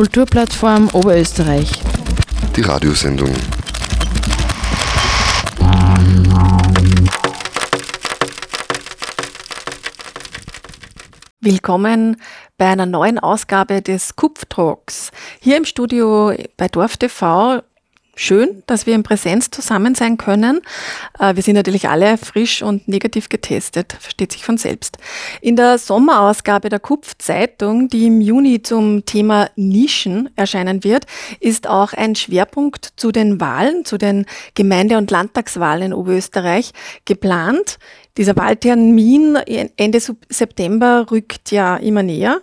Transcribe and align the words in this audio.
Kulturplattform 0.00 0.88
Oberösterreich. 0.94 1.70
Die 2.56 2.62
Radiosendung. 2.62 3.34
Willkommen 11.42 12.16
bei 12.56 12.68
einer 12.68 12.86
neuen 12.86 13.18
Ausgabe 13.18 13.82
des 13.82 14.16
Kupftalks. 14.16 15.10
Hier 15.38 15.58
im 15.58 15.66
Studio 15.66 16.32
bei 16.56 16.68
Dorf 16.68 16.96
TV 16.96 17.60
schön, 18.20 18.62
dass 18.66 18.86
wir 18.86 18.94
in 18.94 19.02
Präsenz 19.02 19.50
zusammen 19.50 19.94
sein 19.94 20.18
können. 20.18 20.60
Äh, 21.18 21.36
wir 21.36 21.42
sind 21.42 21.54
natürlich 21.54 21.88
alle 21.88 22.18
frisch 22.18 22.62
und 22.62 22.86
negativ 22.86 23.28
getestet, 23.28 23.96
versteht 23.98 24.32
sich 24.32 24.44
von 24.44 24.58
selbst. 24.58 24.98
In 25.40 25.56
der 25.56 25.78
Sommerausgabe 25.78 26.68
der 26.68 26.80
Kupf-Zeitung, 26.80 27.88
die 27.88 28.06
im 28.06 28.20
Juni 28.20 28.62
zum 28.62 29.06
Thema 29.06 29.48
Nischen 29.56 30.28
erscheinen 30.36 30.84
wird, 30.84 31.06
ist 31.40 31.66
auch 31.66 31.92
ein 31.92 32.14
Schwerpunkt 32.14 32.92
zu 32.96 33.10
den 33.10 33.40
Wahlen, 33.40 33.84
zu 33.84 33.96
den 33.96 34.26
Gemeinde- 34.54 34.98
und 34.98 35.10
Landtagswahlen 35.10 35.86
in 35.86 35.94
Oberösterreich 35.94 36.72
geplant. 37.06 37.78
Dieser 38.16 38.36
Wahltermin 38.36 39.36
Ende 39.76 40.00
September 40.28 41.06
rückt 41.10 41.52
ja 41.52 41.76
immer 41.76 42.02
näher. 42.02 42.42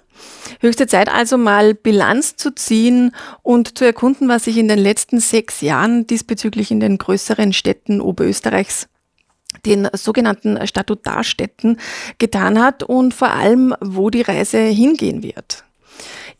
Höchste 0.59 0.87
Zeit 0.87 1.09
also 1.09 1.37
mal 1.37 1.73
Bilanz 1.73 2.35
zu 2.35 2.53
ziehen 2.53 3.13
und 3.43 3.77
zu 3.77 3.85
erkunden, 3.85 4.27
was 4.27 4.45
sich 4.45 4.57
in 4.57 4.67
den 4.67 4.79
letzten 4.79 5.19
sechs 5.19 5.61
Jahren 5.61 6.07
diesbezüglich 6.07 6.71
in 6.71 6.79
den 6.79 6.97
größeren 6.97 7.53
Städten 7.53 8.01
Oberösterreichs 8.01 8.87
den 9.65 9.87
sogenannten 9.93 10.65
Statutarstädten 10.67 11.79
getan 12.19 12.61
hat 12.61 12.83
und 12.83 13.13
vor 13.13 13.29
allem, 13.29 13.73
wo 13.81 14.09
die 14.09 14.21
Reise 14.21 14.59
hingehen 14.59 15.23
wird. 15.23 15.63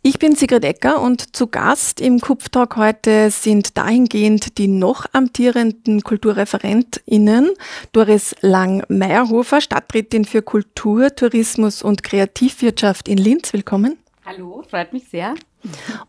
Ich 0.03 0.19
bin 0.19 0.35
Sigrid 0.35 0.63
Ecker 0.63 1.01
und 1.01 1.35
zu 1.35 1.47
Gast 1.47 1.99
im 1.99 2.21
Kupftalk 2.21 2.77
heute 2.77 3.29
sind 3.29 3.77
dahingehend 3.77 4.57
die 4.57 4.67
noch 4.67 5.05
amtierenden 5.11 6.01
KulturreferentInnen 6.01 7.49
Doris 7.91 8.35
Lang-Meyerhofer, 8.41 9.59
Stadträtin 9.59 10.23
für 10.23 10.41
Kultur, 10.41 11.13
Tourismus 11.13 11.81
und 11.81 12.03
Kreativwirtschaft 12.03 13.07
in 13.07 13.17
Linz. 13.17 13.51
Willkommen. 13.53 13.97
Hallo, 14.25 14.63
freut 14.69 14.93
mich 14.93 15.09
sehr. 15.09 15.35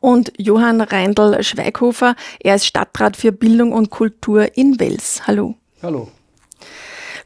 Und 0.01 0.33
Johann 0.37 0.81
Reindl-Schweighofer, 0.81 2.15
er 2.41 2.55
ist 2.55 2.67
Stadtrat 2.67 3.17
für 3.17 3.33
Bildung 3.33 3.73
und 3.73 3.91
Kultur 3.91 4.57
in 4.57 4.79
Wels. 4.79 5.27
Hallo. 5.27 5.55
Hallo. 5.83 6.09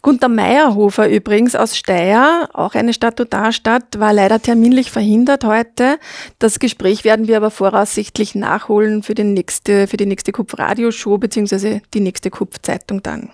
Gunter 0.02 0.28
Meyerhofer 0.28 1.08
übrigens 1.08 1.54
aus 1.54 1.76
Steyr, 1.76 2.48
auch 2.54 2.74
eine 2.74 2.92
Statutarstadt, 2.92 4.00
war 4.00 4.12
leider 4.12 4.42
terminlich 4.42 4.90
verhindert 4.90 5.44
heute. 5.44 6.00
Das 6.40 6.58
Gespräch 6.58 7.04
werden 7.04 7.28
wir 7.28 7.36
aber 7.36 7.52
voraussichtlich 7.52 8.34
nachholen 8.34 9.04
für, 9.04 9.14
den 9.14 9.32
nächste, 9.32 9.86
für 9.86 9.96
die 9.96 10.06
nächste 10.06 10.32
Kupf-Radioshow 10.32 11.18
beziehungsweise 11.18 11.82
die 11.94 12.00
nächste 12.00 12.30
Kupf-Zeitung 12.30 13.04
dann. 13.04 13.30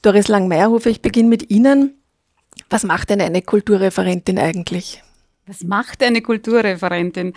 Doris 0.00 0.28
Lang-Meyerhofer, 0.28 0.88
ich 0.88 1.02
beginne 1.02 1.28
mit 1.28 1.50
Ihnen. 1.50 1.98
Was 2.70 2.84
macht 2.84 3.10
denn 3.10 3.20
eine 3.20 3.42
Kulturreferentin 3.42 4.38
eigentlich? 4.38 5.02
Was 5.46 5.62
macht 5.62 6.02
eine 6.02 6.22
Kulturreferentin? 6.22 7.34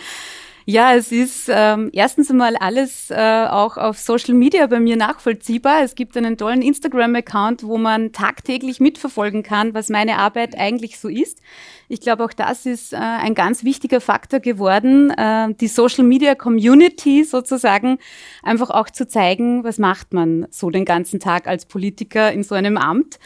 Ja, 0.67 0.95
es 0.95 1.11
ist 1.11 1.47
ähm, 1.47 1.91
erstens 1.93 2.31
einmal 2.31 2.55
alles 2.55 3.11
äh, 3.11 3.45
auch 3.47 3.77
auf 3.77 3.99
Social 3.99 4.33
Media 4.33 4.65
bei 4.65 4.79
mir 4.79 4.95
nachvollziehbar. 4.95 5.83
Es 5.83 5.93
gibt 5.93 6.17
einen 6.17 6.39
tollen 6.39 6.63
Instagram-Account, 6.63 7.61
wo 7.61 7.77
man 7.77 8.13
tagtäglich 8.13 8.79
mitverfolgen 8.79 9.43
kann, 9.43 9.75
was 9.75 9.89
meine 9.89 10.17
Arbeit 10.17 10.57
eigentlich 10.57 10.97
so 10.97 11.07
ist. 11.07 11.39
Ich 11.87 12.01
glaube, 12.01 12.25
auch 12.25 12.33
das 12.33 12.65
ist 12.65 12.93
äh, 12.93 12.97
ein 12.97 13.35
ganz 13.35 13.63
wichtiger 13.63 14.01
Faktor 14.01 14.39
geworden, 14.39 15.11
äh, 15.11 15.53
die 15.53 15.67
Social 15.67 16.03
Media 16.03 16.33
Community 16.33 17.23
sozusagen 17.25 17.99
einfach 18.41 18.71
auch 18.71 18.89
zu 18.89 19.07
zeigen, 19.07 19.63
was 19.63 19.77
macht 19.77 20.13
man 20.13 20.47
so 20.49 20.71
den 20.71 20.85
ganzen 20.85 21.19
Tag 21.19 21.45
als 21.45 21.67
Politiker 21.67 22.31
in 22.31 22.41
so 22.41 22.55
einem 22.55 22.77
Amt. 22.77 23.19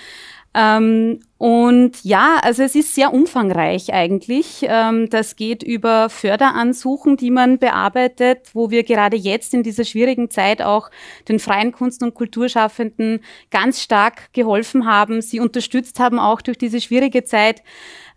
Ähm, 0.59 1.19
und 1.37 2.03
ja, 2.03 2.37
also 2.43 2.63
es 2.63 2.75
ist 2.75 2.93
sehr 2.93 3.13
umfangreich 3.13 3.93
eigentlich. 3.93 4.65
Ähm, 4.67 5.09
das 5.09 5.37
geht 5.37 5.63
über 5.63 6.09
Förderansuchen, 6.09 7.15
die 7.15 7.31
man 7.31 7.59
bearbeitet, 7.59 8.49
wo 8.53 8.69
wir 8.69 8.83
gerade 8.83 9.15
jetzt 9.15 9.53
in 9.53 9.63
dieser 9.63 9.85
schwierigen 9.85 10.29
Zeit 10.29 10.61
auch 10.61 10.89
den 11.29 11.39
freien 11.39 11.71
Kunst- 11.71 12.03
und 12.03 12.13
Kulturschaffenden 12.13 13.21
ganz 13.51 13.81
stark 13.81 14.33
geholfen 14.33 14.85
haben, 14.85 15.21
sie 15.21 15.39
unterstützt 15.39 15.97
haben, 15.99 16.19
auch 16.19 16.41
durch 16.41 16.57
diese 16.57 16.81
schwierige 16.81 17.23
Zeit. 17.23 17.63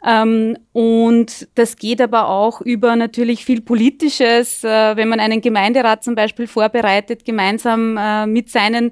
Ähm, 0.05 0.59
und 0.73 1.47
das 1.55 1.77
geht 1.77 2.01
aber 2.01 2.29
auch 2.29 2.61
über 2.61 2.97
natürlich 2.97 3.45
viel 3.45 3.61
Politisches, 3.61 4.65
äh, 4.65 4.97
wenn 4.97 5.09
man 5.09 5.21
einen 5.21 5.41
Gemeinderat 5.41 6.03
zum 6.03 6.17
Beispiel 6.17 6.49
vorbereitet, 6.49 7.25
gemeinsam 7.25 7.97
äh, 7.97 8.27
mit 8.27 8.51
seinen 8.51 8.91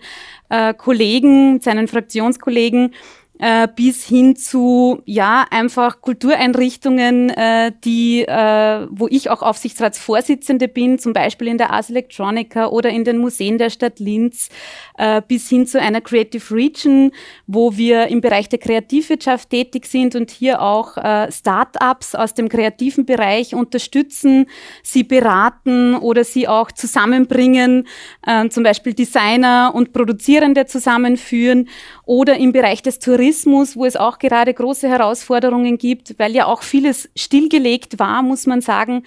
äh, 0.50 0.72
Kollegen, 0.72 1.60
seinen 1.60 1.88
Fraktionskollegen 1.88 2.94
äh, 3.40 3.68
bis 3.74 4.04
hin 4.04 4.36
zu 4.36 5.00
ja 5.06 5.46
einfach 5.50 6.02
Kultureinrichtungen, 6.02 7.30
äh, 7.30 7.72
die, 7.84 8.22
äh, 8.22 8.86
wo 8.90 9.08
ich 9.08 9.30
auch 9.30 9.40
Aufsichtsratsvorsitzende 9.40 10.68
bin, 10.68 10.98
zum 10.98 11.14
Beispiel 11.14 11.48
in 11.48 11.56
der 11.56 11.70
Ars 11.70 11.88
Electronica 11.88 12.66
oder 12.66 12.90
in 12.90 13.04
den 13.04 13.16
Museen 13.16 13.56
der 13.56 13.70
Stadt 13.70 13.98
Linz, 13.98 14.50
äh, 14.98 15.22
bis 15.26 15.48
hin 15.48 15.66
zu 15.66 15.80
einer 15.80 16.02
Creative 16.02 16.54
Region, 16.54 17.12
wo 17.46 17.76
wir 17.76 18.08
im 18.08 18.20
Bereich 18.20 18.50
der 18.50 18.58
Kreativwirtschaft 18.58 19.48
tätig 19.48 19.86
sind 19.86 20.14
und 20.14 20.30
hier 20.30 20.60
auch 20.60 20.98
äh, 20.98 21.32
Start-ups 21.32 22.14
aus 22.14 22.34
dem 22.34 22.50
kreativen 22.50 23.06
Bereich 23.06 23.54
unterstützen, 23.54 24.46
sie 24.82 25.02
beraten 25.02 25.94
oder 25.94 26.24
sie 26.24 26.46
auch 26.46 26.72
zusammenbringen, 26.72 27.86
äh, 28.26 28.50
zum 28.50 28.64
Beispiel 28.64 28.92
Designer 28.92 29.72
und 29.74 29.94
Produzierende 29.94 30.66
zusammenführen 30.66 31.68
oder 32.04 32.36
im 32.36 32.52
Bereich 32.52 32.82
des 32.82 32.98
Tourismus, 32.98 33.29
wo 33.76 33.84
es 33.84 33.96
auch 33.96 34.18
gerade 34.18 34.52
große 34.52 34.88
Herausforderungen 34.88 35.78
gibt, 35.78 36.18
weil 36.18 36.32
ja 36.34 36.46
auch 36.46 36.62
vieles 36.62 37.08
stillgelegt 37.16 37.98
war, 37.98 38.22
muss 38.22 38.46
man 38.46 38.60
sagen 38.60 39.04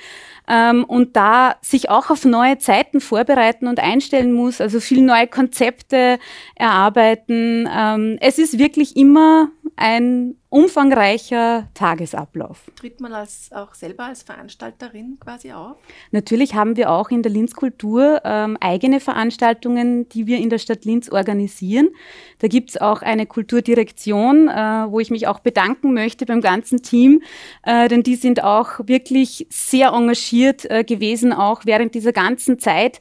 ähm, 0.48 0.84
und 0.84 1.16
da 1.16 1.56
sich 1.62 1.90
auch 1.90 2.10
auf 2.10 2.26
neue 2.26 2.58
Zeiten 2.58 3.00
vorbereiten 3.00 3.68
und 3.68 3.80
einstellen 3.80 4.34
muss, 4.34 4.60
also 4.60 4.80
viel 4.80 5.02
neue 5.02 5.28
Konzepte 5.28 6.20
erarbeiten. 6.56 7.70
Ähm, 7.74 8.18
es 8.20 8.40
ist 8.40 8.60
wirklich 8.60 8.98
immer 8.98 9.50
ein 9.76 10.36
umfangreicher 10.54 11.68
Tagesablauf. 11.74 12.70
Tritt 12.76 13.02
man 13.02 13.12
als, 13.12 13.50
auch 13.52 13.74
selber 13.74 14.06
als 14.06 14.22
Veranstalterin 14.22 15.18
quasi 15.20 15.52
auf? 15.52 15.78
Natürlich 16.12 16.54
haben 16.54 16.78
wir 16.78 16.92
auch 16.92 17.10
in 17.10 17.24
der 17.24 17.32
Linz 17.32 17.56
Kultur 17.56 18.22
ähm, 18.24 18.56
eigene 18.62 19.00
Veranstaltungen, 19.00 20.08
die 20.10 20.28
wir 20.28 20.38
in 20.38 20.52
der 20.52 20.60
Stadt 20.60 20.86
Linz 20.86 21.10
organisieren. 21.10 21.90
Da 22.38 22.48
gibt 22.48 22.70
es 22.70 22.78
auch 22.80 23.02
eine 23.02 23.26
Kulturdirektion, 23.26 24.48
äh, 24.48 24.86
wo 24.90 25.00
ich 25.00 25.10
mich 25.10 25.26
auch 25.26 25.40
bedanken 25.40 25.96
möchte 25.96 26.28
beim 26.28 26.42
ganzen 26.42 26.84
Team, 26.84 27.24
äh, 27.64 27.88
denn 27.88 28.04
die 28.04 28.16
sind 28.16 28.44
auch 28.44 28.80
wirklich 28.86 29.48
sehr 29.50 29.90
engagiert 29.90 30.70
äh, 30.70 30.84
gewesen, 30.84 31.34
auch 31.34 31.66
während 31.66 31.96
dieser 31.96 32.14
ganzen 32.14 32.60
Zeit 32.60 33.00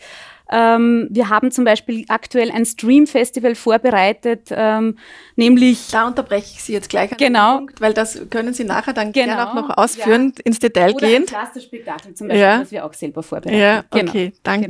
ähm, 0.53 1.09
wir 1.11 1.31
haben 1.31 1.51
zum 1.51 1.65
Beispiel 1.65 2.05
aktuell 2.09 2.51
ein 2.51 2.67
Stream-Festival 2.67 3.55
vorbereitet, 3.55 4.49
ähm, 4.51 4.99
nämlich. 5.35 5.89
Da 5.91 6.07
unterbreche 6.07 6.53
ich 6.55 6.63
Sie 6.63 6.75
jetzt 6.75 6.91
gleich 6.91 7.11
an 7.11 7.17
genau. 7.17 7.57
Punkt, 7.57 7.81
weil 7.81 7.95
das 7.95 8.21
können 8.29 8.53
Sie 8.53 8.65
nachher 8.65 8.93
dann 8.93 9.13
genau. 9.13 9.27
gerne 9.27 9.51
auch 9.51 9.55
noch 9.55 9.79
ausführen, 9.79 10.35
ja. 10.37 10.43
ins 10.45 10.59
Detail 10.59 10.93
Oder 10.93 11.07
gehen. 11.07 11.23
Ein 11.23 11.27
Theaterspektakel 11.27 12.15
zum 12.15 12.29
Beispiel, 12.29 12.43
ja. 12.43 12.59
das 12.59 12.71
wir 12.71 12.85
auch 12.85 12.93
selber 12.93 13.23
vorbereiten. 13.23 13.59
Ja, 13.59 13.85
genau. 13.91 14.11
okay, 14.11 14.33
danke. 14.43 14.69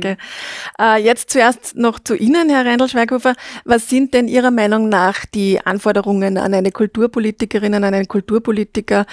Genau. 0.79 0.95
Äh, 0.95 1.03
jetzt 1.03 1.29
zuerst 1.29 1.75
noch 1.75 1.99
zu 1.99 2.15
Ihnen, 2.15 2.49
Herr 2.49 2.65
Reindl-Schweighofer. 2.65 3.35
Was 3.65 3.89
sind 3.89 4.13
denn 4.13 4.29
Ihrer 4.29 4.51
Meinung 4.51 4.87
nach 4.87 5.25
die 5.25 5.59
Anforderungen 5.65 6.37
an 6.37 6.53
eine 6.53 6.71
Kulturpolitikerin, 6.71 7.73
an 7.73 7.83
einen 7.83 8.07
Kulturpolitiker 8.07 9.05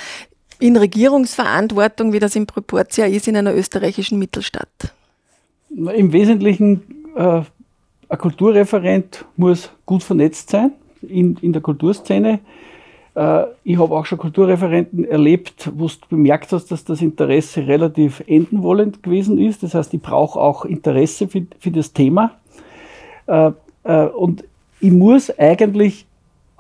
in 0.61 0.77
Regierungsverantwortung, 0.77 2.13
wie 2.13 2.21
das 2.21 2.37
im 2.37 2.47
Proportia 2.47 3.07
ist 3.07 3.27
in 3.27 3.37
einer 3.37 3.55
österreichischen 3.55 4.19
Mittelstadt? 4.21 4.69
Im 5.71 6.13
Wesentlichen, 6.13 6.83
äh, 7.15 7.43
ein 8.09 8.19
Kulturreferent 8.19 9.25
muss 9.37 9.71
gut 9.87 10.03
vernetzt 10.03 10.51
sein 10.51 10.73
in, 11.03 11.37
in 11.41 11.53
der 11.53 11.63
Kulturszene. 11.63 12.41
Äh, 13.15 13.45
ich 13.65 13.79
habe 13.79 13.95
auch 13.95 14.05
schon 14.05 14.19
Kulturreferenten 14.19 15.05
erlebt, 15.05 15.71
wo 15.75 15.87
du 15.87 15.95
bemerkt 16.09 16.53
hast, 16.53 16.73
dass 16.73 16.85
das 16.85 17.01
Interesse 17.01 17.67
relativ 17.67 18.23
endenwollend 18.27 19.03
gewesen 19.03 19.39
ist. 19.39 19.63
Das 19.63 19.75
heißt, 19.75 19.95
ich 19.95 20.03
brauche 20.03 20.41
auch 20.41 20.65
Interesse 20.65 21.29
für, 21.29 21.47
für 21.59 21.71
das 21.71 21.93
Thema. 21.93 22.33
Äh, 23.27 23.53
äh, 23.85 24.07
und 24.07 24.45
ich 24.81 24.91
muss 24.91 25.31
eigentlich 25.39 26.07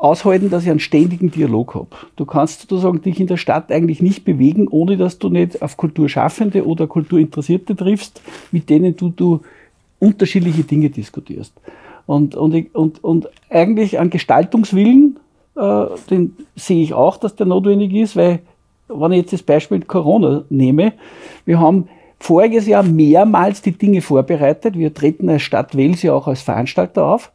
aushalten, 0.00 0.48
dass 0.48 0.64
ich 0.64 0.70
einen 0.70 0.80
ständigen 0.80 1.30
Dialog 1.30 1.74
habe. 1.74 1.88
Du 2.16 2.24
kannst 2.24 2.62
sozusagen 2.62 3.02
dich 3.02 3.20
in 3.20 3.26
der 3.26 3.36
Stadt 3.36 3.70
eigentlich 3.70 4.00
nicht 4.00 4.24
bewegen, 4.24 4.66
ohne 4.66 4.96
dass 4.96 5.18
du 5.18 5.28
nicht 5.28 5.60
auf 5.60 5.76
Kulturschaffende 5.76 6.66
oder 6.66 6.86
Kulturinteressierte 6.86 7.76
triffst, 7.76 8.22
mit 8.50 8.70
denen 8.70 8.96
du, 8.96 9.10
du 9.10 9.40
unterschiedliche 9.98 10.64
Dinge 10.64 10.88
diskutierst. 10.88 11.52
Und, 12.06 12.34
und, 12.34 12.74
und, 12.74 13.04
und 13.04 13.28
eigentlich 13.50 14.00
an 14.00 14.08
Gestaltungswillen, 14.08 15.18
äh, 15.56 15.84
den 16.08 16.34
sehe 16.56 16.82
ich 16.82 16.94
auch, 16.94 17.18
dass 17.18 17.36
der 17.36 17.46
notwendig 17.46 17.92
ist, 17.92 18.16
weil, 18.16 18.40
wenn 18.88 19.12
ich 19.12 19.18
jetzt 19.18 19.34
das 19.34 19.42
Beispiel 19.42 19.82
Corona 19.82 20.44
nehme, 20.48 20.94
wir 21.44 21.60
haben 21.60 21.88
voriges 22.18 22.66
Jahr 22.66 22.82
mehrmals 22.82 23.60
die 23.60 23.72
Dinge 23.72 24.00
vorbereitet. 24.00 24.78
Wir 24.78 24.94
treten 24.94 25.28
als 25.28 25.42
Stadt 25.42 25.76
Wels 25.76 26.02
ja 26.02 26.14
auch 26.14 26.26
als 26.26 26.40
Veranstalter 26.40 27.04
auf, 27.04 27.30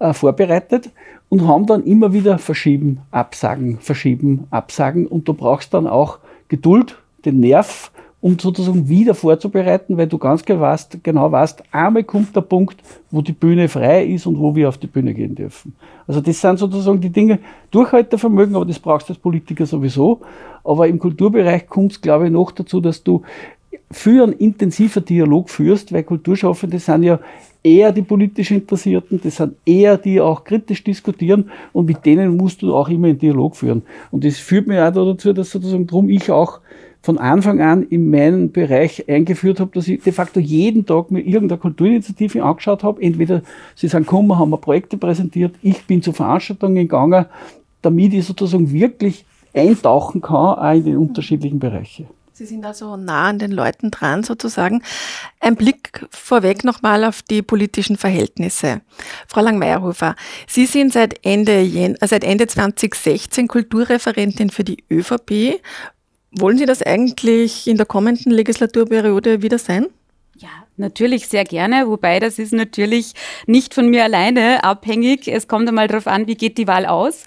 äh, 0.00 0.12
vorbereitet 0.12 0.90
und 1.28 1.46
haben 1.46 1.66
dann 1.66 1.84
immer 1.84 2.12
wieder 2.12 2.38
verschieben, 2.38 3.00
absagen, 3.10 3.78
verschieben, 3.80 4.46
absagen. 4.50 5.06
Und 5.06 5.28
du 5.28 5.34
brauchst 5.34 5.74
dann 5.74 5.86
auch 5.86 6.18
Geduld, 6.48 6.98
den 7.24 7.40
Nerv, 7.40 7.90
um 8.20 8.38
sozusagen 8.38 8.88
wieder 8.88 9.14
vorzubereiten, 9.14 9.96
weil 9.96 10.08
du 10.08 10.18
ganz 10.18 10.44
genau 10.44 10.60
weißt, 10.60 11.04
genau 11.04 11.30
weißt, 11.30 11.62
einmal 11.70 12.02
kommt 12.02 12.34
der 12.34 12.40
Punkt, 12.40 12.76
wo 13.10 13.22
die 13.22 13.32
Bühne 13.32 13.68
frei 13.68 14.04
ist 14.06 14.26
und 14.26 14.38
wo 14.40 14.56
wir 14.56 14.68
auf 14.68 14.78
die 14.78 14.88
Bühne 14.88 15.14
gehen 15.14 15.34
dürfen. 15.34 15.74
Also 16.06 16.20
das 16.20 16.40
sind 16.40 16.58
sozusagen 16.58 17.00
die 17.00 17.10
Dinge, 17.10 17.38
Durchhaltevermögen, 17.70 18.56
aber 18.56 18.64
das 18.64 18.78
brauchst 18.78 19.08
du 19.08 19.12
als 19.12 19.20
Politiker 19.20 19.66
sowieso. 19.66 20.20
Aber 20.64 20.88
im 20.88 20.98
Kulturbereich 20.98 21.66
kommt 21.68 21.92
es, 21.92 22.00
glaube 22.00 22.26
ich, 22.26 22.32
noch 22.32 22.50
dazu, 22.50 22.80
dass 22.80 23.04
du 23.04 23.22
für 23.90 24.24
einen 24.24 24.32
intensiver 24.32 25.00
Dialog 25.00 25.48
führst, 25.48 25.92
weil 25.92 26.02
Kulturschaffende 26.02 26.78
sind 26.78 27.04
ja 27.04 27.20
eher 27.62 27.92
die 27.92 28.02
politisch 28.02 28.50
Interessierten, 28.50 29.20
das 29.22 29.36
sind 29.36 29.54
eher 29.66 29.96
die 29.96 30.20
auch 30.20 30.44
kritisch 30.44 30.82
diskutieren 30.84 31.50
und 31.72 31.86
mit 31.86 32.04
denen 32.04 32.36
musst 32.36 32.62
du 32.62 32.74
auch 32.74 32.88
immer 32.88 33.08
einen 33.08 33.18
Dialog 33.18 33.56
führen. 33.56 33.82
Und 34.10 34.24
das 34.24 34.38
führt 34.38 34.66
mir 34.66 34.86
auch 34.86 34.92
dazu, 34.92 35.32
dass 35.32 35.50
sozusagen 35.50 35.86
drum 35.86 36.08
ich 36.08 36.30
auch 36.30 36.60
von 37.00 37.18
Anfang 37.18 37.60
an 37.60 37.84
in 37.84 38.10
meinen 38.10 38.52
Bereich 38.52 39.08
eingeführt 39.08 39.60
habe, 39.60 39.70
dass 39.74 39.88
ich 39.88 40.02
de 40.02 40.12
facto 40.12 40.40
jeden 40.40 40.84
Tag 40.84 41.10
mir 41.10 41.20
irgendeine 41.20 41.60
Kulturinitiative 41.60 42.42
angeschaut 42.42 42.82
habe. 42.82 43.00
Entweder 43.00 43.42
sie 43.74 43.88
sind 43.88 44.02
gekommen, 44.02 44.38
haben 44.38 44.50
mir 44.50 44.58
Projekte 44.58 44.96
präsentiert, 44.96 45.54
ich 45.62 45.84
bin 45.86 46.02
zu 46.02 46.12
Veranstaltungen 46.12 46.74
gegangen, 46.74 47.26
damit 47.82 48.12
ich 48.12 48.24
sozusagen 48.24 48.72
wirklich 48.72 49.24
eintauchen 49.54 50.20
kann, 50.20 50.58
auch 50.58 50.74
in 50.74 50.84
die 50.84 50.96
unterschiedlichen 50.96 51.58
Bereiche. 51.58 52.06
Sie 52.38 52.46
sind 52.46 52.64
also 52.64 52.96
nah 52.96 53.30
an 53.30 53.40
den 53.40 53.50
Leuten 53.50 53.90
dran 53.90 54.22
sozusagen. 54.22 54.84
Ein 55.40 55.56
Blick 55.56 56.06
vorweg 56.10 56.62
nochmal 56.62 57.02
auf 57.02 57.20
die 57.20 57.42
politischen 57.42 57.96
Verhältnisse. 57.96 58.80
Frau 59.26 59.40
Lang-Meyerhofer, 59.40 60.14
Sie 60.46 60.66
sind 60.66 60.92
seit 60.92 61.26
Ende, 61.26 61.62
äh, 61.62 61.96
seit 62.06 62.22
Ende 62.22 62.46
2016 62.46 63.48
Kulturreferentin 63.48 64.50
für 64.50 64.62
die 64.62 64.84
ÖVP. 64.88 65.60
Wollen 66.30 66.58
Sie 66.58 66.66
das 66.66 66.80
eigentlich 66.80 67.66
in 67.66 67.76
der 67.76 67.86
kommenden 67.86 68.30
Legislaturperiode 68.30 69.42
wieder 69.42 69.58
sein? 69.58 69.86
Ja, 70.36 70.50
natürlich 70.76 71.26
sehr 71.26 71.42
gerne, 71.42 71.88
wobei 71.88 72.20
das 72.20 72.38
ist 72.38 72.52
natürlich 72.52 73.14
nicht 73.48 73.74
von 73.74 73.88
mir 73.88 74.04
alleine 74.04 74.62
abhängig. 74.62 75.26
Es 75.26 75.48
kommt 75.48 75.68
einmal 75.68 75.88
darauf 75.88 76.06
an, 76.06 76.28
wie 76.28 76.36
geht 76.36 76.56
die 76.56 76.68
Wahl 76.68 76.86
aus. 76.86 77.24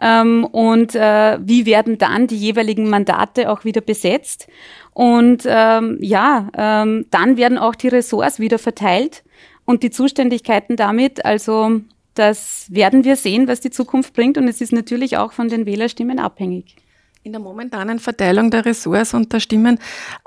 Ähm, 0.00 0.44
und 0.44 0.94
äh, 0.94 1.38
wie 1.40 1.66
werden 1.66 1.98
dann 1.98 2.26
die 2.26 2.36
jeweiligen 2.36 2.90
Mandate 2.90 3.50
auch 3.50 3.64
wieder 3.64 3.80
besetzt. 3.80 4.46
Und 4.92 5.44
ähm, 5.46 5.98
ja, 6.00 6.48
ähm, 6.56 7.06
dann 7.10 7.36
werden 7.36 7.58
auch 7.58 7.74
die 7.74 7.88
Ressorts 7.88 8.38
wieder 8.38 8.58
verteilt 8.58 9.24
und 9.64 9.82
die 9.82 9.90
Zuständigkeiten 9.90 10.76
damit. 10.76 11.24
Also 11.24 11.80
das 12.14 12.66
werden 12.70 13.04
wir 13.04 13.16
sehen, 13.16 13.48
was 13.48 13.60
die 13.60 13.70
Zukunft 13.70 14.14
bringt. 14.14 14.38
Und 14.38 14.48
es 14.48 14.60
ist 14.60 14.72
natürlich 14.72 15.16
auch 15.16 15.32
von 15.32 15.48
den 15.48 15.66
Wählerstimmen 15.66 16.18
abhängig. 16.18 16.76
In 17.26 17.32
der 17.32 17.40
momentanen 17.40 17.98
Verteilung 17.98 18.52
der 18.52 18.64
Ressorts 18.64 19.12
und 19.12 19.32
der 19.32 19.40
Stimmen 19.40 19.80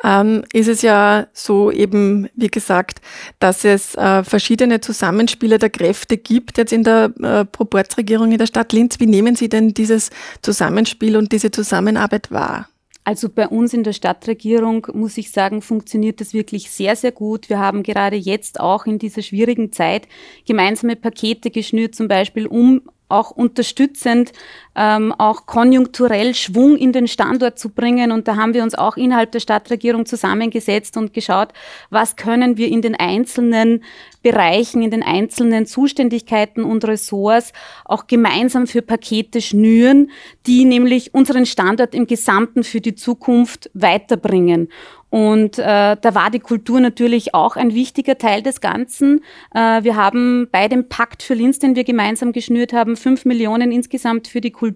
ähm, 0.04 0.44
ist 0.51 0.68
es 0.68 0.81
ja 0.81 1.28
so 1.31 1.72
eben, 1.72 2.28
wie 2.36 2.50
gesagt, 2.50 3.00
dass 3.40 3.63
es 3.63 3.96
äh, 3.96 4.22
verschiedene 4.25 4.81
Zusammenspiele 4.81 5.60
der 5.60 5.69
Kräfte 5.69 6.18
gibt 6.18 6.57
jetzt 6.57 6.74
in 6.74 6.84
der 6.84 7.13
äh, 7.24 7.46
Proportsregierung 7.46 8.34
in 8.34 8.38
der 8.38 8.48
Stadt 8.48 8.74
Linz. 8.74 9.00
Wie 9.00 9.06
nehmen 9.06 9.38
Sie 9.38 9.48
denn 9.48 9.74
dieses 9.74 10.10
Zusammenspiel 10.42 11.16
und 11.16 11.31
diese 11.31 11.51
Zusammenarbeit 11.51 12.31
wahr? 12.31 12.68
Also 13.06 13.30
bei 13.30 13.48
uns 13.48 13.74
in 13.74 13.86
der 13.86 13.94
Stadtregierung 13.94 14.86
muss 14.92 15.18
ich 15.18 15.31
sagen, 15.31 15.62
funktioniert 15.62 16.19
das 16.19 16.34
wirklich 16.34 16.69
sehr, 16.69 16.98
sehr 16.98 17.13
gut. 17.13 17.48
Wir 17.48 17.60
haben 17.60 17.81
gerade 17.81 18.18
jetzt 18.18 18.60
auch 18.60 18.86
in 18.86 19.00
dieser 19.00 19.22
schwierigen 19.22 19.72
Zeit 19.72 20.10
gemeinsame 20.46 20.98
Pakete 20.98 21.50
geschnürt, 21.50 21.96
zum 21.96 22.10
Beispiel 22.10 22.46
um 22.46 22.81
auch 23.10 23.31
unterstützend, 23.31 24.31
ähm, 24.79 25.13
auch 25.17 25.45
konjunkturell 25.45 26.33
Schwung 26.33 26.77
in 26.77 26.93
den 26.93 27.09
Standort 27.09 27.59
zu 27.59 27.67
bringen. 27.67 28.13
Und 28.13 28.29
da 28.29 28.37
haben 28.37 28.53
wir 28.53 28.63
uns 28.63 28.75
auch 28.75 28.95
innerhalb 28.95 29.33
der 29.33 29.41
Stadtregierung 29.41 30.05
zusammengesetzt 30.05 30.95
und 30.95 31.13
geschaut, 31.13 31.49
was 31.89 32.15
können 32.15 32.55
wir 32.55 32.69
in 32.69 32.81
den 32.81 32.95
einzelnen 32.95 33.83
Bereichen, 34.23 34.81
in 34.81 34.89
den 34.89 35.03
einzelnen 35.03 35.65
Zuständigkeiten 35.65 36.63
und 36.63 36.85
Ressorts 36.85 37.51
auch 37.83 38.07
gemeinsam 38.07 38.67
für 38.67 38.81
Pakete 38.81 39.41
schnüren, 39.41 40.11
die 40.47 40.63
nämlich 40.63 41.13
unseren 41.13 41.45
Standort 41.45 41.93
im 41.93 42.07
Gesamten 42.07 42.63
für 42.63 42.79
die 42.79 42.95
Zukunft 42.95 43.69
weiterbringen. 43.73 44.69
Und 45.09 45.57
äh, 45.57 45.97
da 45.99 46.15
war 46.15 46.29
die 46.29 46.39
Kultur 46.39 46.79
natürlich 46.79 47.33
auch 47.33 47.55
ein 47.55 47.73
wichtiger 47.73 48.17
Teil 48.17 48.43
des 48.43 48.61
Ganzen. 48.61 49.23
Äh, 49.55 49.83
wir 49.83 49.95
haben 49.95 50.47
bei 50.51 50.67
dem 50.67 50.87
Pakt 50.87 51.23
für 51.23 51.33
Linz, 51.33 51.57
den 51.57 51.75
wir 51.75 51.83
gemeinsam 51.83 52.31
geschnürt 52.31 52.73
haben, 52.73 52.95
fünf 52.95 53.25
Millionen 53.25 53.71
insgesamt 53.71 54.27
für 54.27 54.39
die 54.39 54.51
Kultur 54.51 54.69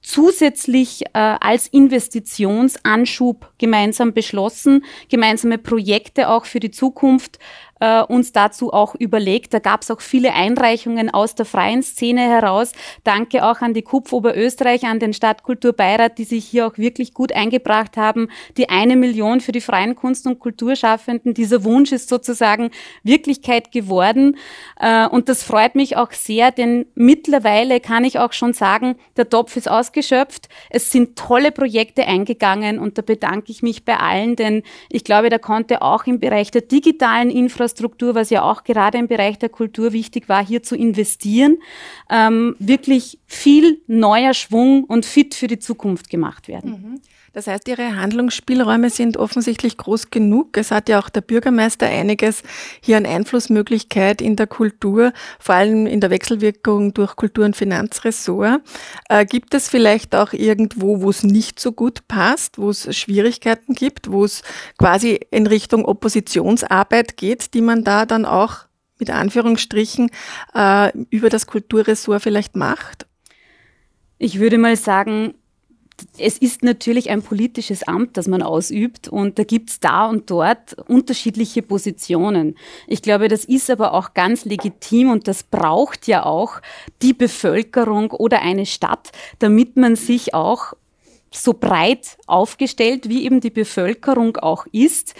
zusätzlich 0.00 1.02
äh, 1.12 1.36
als 1.40 1.66
Investitionsanschub 1.68 3.52
gemeinsam 3.58 4.12
beschlossen, 4.12 4.84
gemeinsame 5.08 5.58
Projekte 5.58 6.28
auch 6.28 6.44
für 6.44 6.60
die 6.60 6.70
Zukunft 6.70 7.38
äh, 7.80 8.02
uns 8.02 8.32
dazu 8.32 8.72
auch 8.72 8.94
überlegt. 8.94 9.54
Da 9.54 9.58
gab 9.58 9.82
es 9.82 9.90
auch 9.90 10.00
viele 10.00 10.32
Einreichungen 10.32 11.10
aus 11.10 11.34
der 11.34 11.46
freien 11.46 11.82
Szene 11.82 12.22
heraus. 12.22 12.72
Danke 13.04 13.44
auch 13.44 13.60
an 13.60 13.74
die 13.74 13.82
KUPF 13.82 14.12
Oberösterreich, 14.12 14.84
an 14.84 14.98
den 14.98 15.12
Stadtkulturbeirat, 15.12 16.18
die 16.18 16.24
sich 16.24 16.44
hier 16.44 16.66
auch 16.66 16.78
wirklich 16.78 17.14
gut 17.14 17.32
eingebracht 17.32 17.96
haben. 17.96 18.28
Die 18.56 18.68
eine 18.68 18.96
Million 18.96 19.40
für 19.40 19.52
die 19.52 19.60
freien 19.60 19.94
Kunst- 19.94 20.26
und 20.26 20.38
Kulturschaffenden. 20.38 21.34
Dieser 21.34 21.64
Wunsch 21.64 21.92
ist 21.92 22.08
sozusagen 22.08 22.70
Wirklichkeit 23.02 23.72
geworden. 23.72 24.36
Äh, 24.80 25.06
und 25.08 25.28
das 25.28 25.42
freut 25.42 25.74
mich 25.74 25.96
auch 25.96 26.12
sehr, 26.12 26.50
denn 26.50 26.86
mittlerweile 26.94 27.80
kann 27.80 28.04
ich 28.04 28.18
auch 28.18 28.32
schon 28.32 28.52
sagen, 28.52 28.96
der 29.16 29.28
Topf 29.28 29.56
ist 29.56 29.70
ausgeschöpft. 29.70 30.48
Es 30.70 30.90
sind 30.90 31.16
tolle 31.16 31.52
Projekte 31.52 32.06
eingegangen 32.06 32.78
und 32.78 32.98
da 32.98 33.02
bedanke 33.02 33.50
ich 33.50 33.62
mich 33.62 33.84
bei 33.84 33.96
allen, 33.98 34.36
denn 34.36 34.62
ich 34.90 35.04
glaube, 35.04 35.28
da 35.30 35.38
konnte 35.38 35.82
auch 35.82 36.06
im 36.06 36.20
Bereich 36.20 36.50
der 36.50 36.62
digitalen 36.62 37.30
Infrastruktur 37.30 37.67
Infrastruktur, 37.68 38.14
was 38.14 38.30
ja 38.30 38.42
auch 38.42 38.64
gerade 38.64 38.96
im 38.96 39.08
Bereich 39.08 39.38
der 39.38 39.50
Kultur 39.50 39.92
wichtig 39.92 40.28
war, 40.28 40.44
hier 40.44 40.62
zu 40.62 40.74
investieren, 40.74 41.58
ähm, 42.10 42.56
wirklich 42.58 43.18
viel 43.26 43.82
neuer 43.86 44.32
Schwung 44.32 44.84
und 44.84 45.04
fit 45.04 45.34
für 45.34 45.48
die 45.48 45.58
Zukunft 45.58 46.08
gemacht 46.08 46.48
werden. 46.48 46.70
Mhm. 46.70 47.00
Das 47.38 47.46
heißt, 47.46 47.68
Ihre 47.68 47.94
Handlungsspielräume 47.96 48.90
sind 48.90 49.16
offensichtlich 49.16 49.76
groß 49.76 50.10
genug. 50.10 50.56
Es 50.56 50.70
hat 50.70 50.88
ja 50.88 50.98
auch 50.98 51.08
der 51.08 51.20
Bürgermeister 51.20 51.86
einiges 51.86 52.42
hier 52.80 52.96
an 52.96 53.06
Einflussmöglichkeit 53.06 54.22
in 54.22 54.34
der 54.34 54.46
Kultur, 54.46 55.12
vor 55.38 55.54
allem 55.54 55.86
in 55.86 56.00
der 56.00 56.10
Wechselwirkung 56.10 56.94
durch 56.94 57.16
Kultur- 57.16 57.44
und 57.44 57.54
Finanzressort. 57.54 58.62
Äh, 59.08 59.26
gibt 59.26 59.54
es 59.54 59.68
vielleicht 59.68 60.14
auch 60.14 60.32
irgendwo, 60.32 61.02
wo 61.02 61.10
es 61.10 61.22
nicht 61.22 61.60
so 61.60 61.72
gut 61.72 62.08
passt, 62.08 62.58
wo 62.58 62.70
es 62.70 62.96
Schwierigkeiten 62.96 63.74
gibt, 63.74 64.10
wo 64.10 64.24
es 64.24 64.42
quasi 64.78 65.20
in 65.30 65.46
Richtung 65.46 65.84
Oppositionsarbeit 65.84 67.16
geht, 67.16 67.54
die 67.58 67.62
man 67.62 67.82
da 67.82 68.06
dann 68.06 68.24
auch 68.24 68.54
mit 69.00 69.10
Anführungsstrichen 69.10 70.10
äh, 70.54 70.96
über 71.10 71.28
das 71.28 71.48
Kulturressort 71.48 72.22
vielleicht 72.22 72.54
macht? 72.54 73.08
Ich 74.18 74.38
würde 74.38 74.58
mal 74.58 74.76
sagen, 74.76 75.34
es 76.16 76.38
ist 76.38 76.62
natürlich 76.62 77.10
ein 77.10 77.22
politisches 77.22 77.82
Amt, 77.82 78.16
das 78.16 78.28
man 78.28 78.42
ausübt 78.42 79.08
und 79.08 79.40
da 79.40 79.42
gibt's 79.42 79.80
da 79.80 80.06
und 80.06 80.30
dort 80.30 80.74
unterschiedliche 80.88 81.62
Positionen. 81.62 82.56
Ich 82.86 83.02
glaube, 83.02 83.26
das 83.26 83.44
ist 83.44 83.68
aber 83.70 83.92
auch 83.92 84.14
ganz 84.14 84.44
legitim 84.44 85.10
und 85.10 85.26
das 85.26 85.42
braucht 85.42 86.06
ja 86.06 86.24
auch 86.24 86.60
die 87.02 87.12
Bevölkerung 87.12 88.12
oder 88.12 88.40
eine 88.40 88.66
Stadt, 88.66 89.10
damit 89.40 89.76
man 89.76 89.96
sich 89.96 90.32
auch 90.32 90.74
so 91.32 91.54
breit 91.54 92.18
aufgestellt, 92.28 93.08
wie 93.08 93.24
eben 93.24 93.40
die 93.40 93.50
Bevölkerung 93.50 94.36
auch 94.36 94.64
ist, 94.70 95.16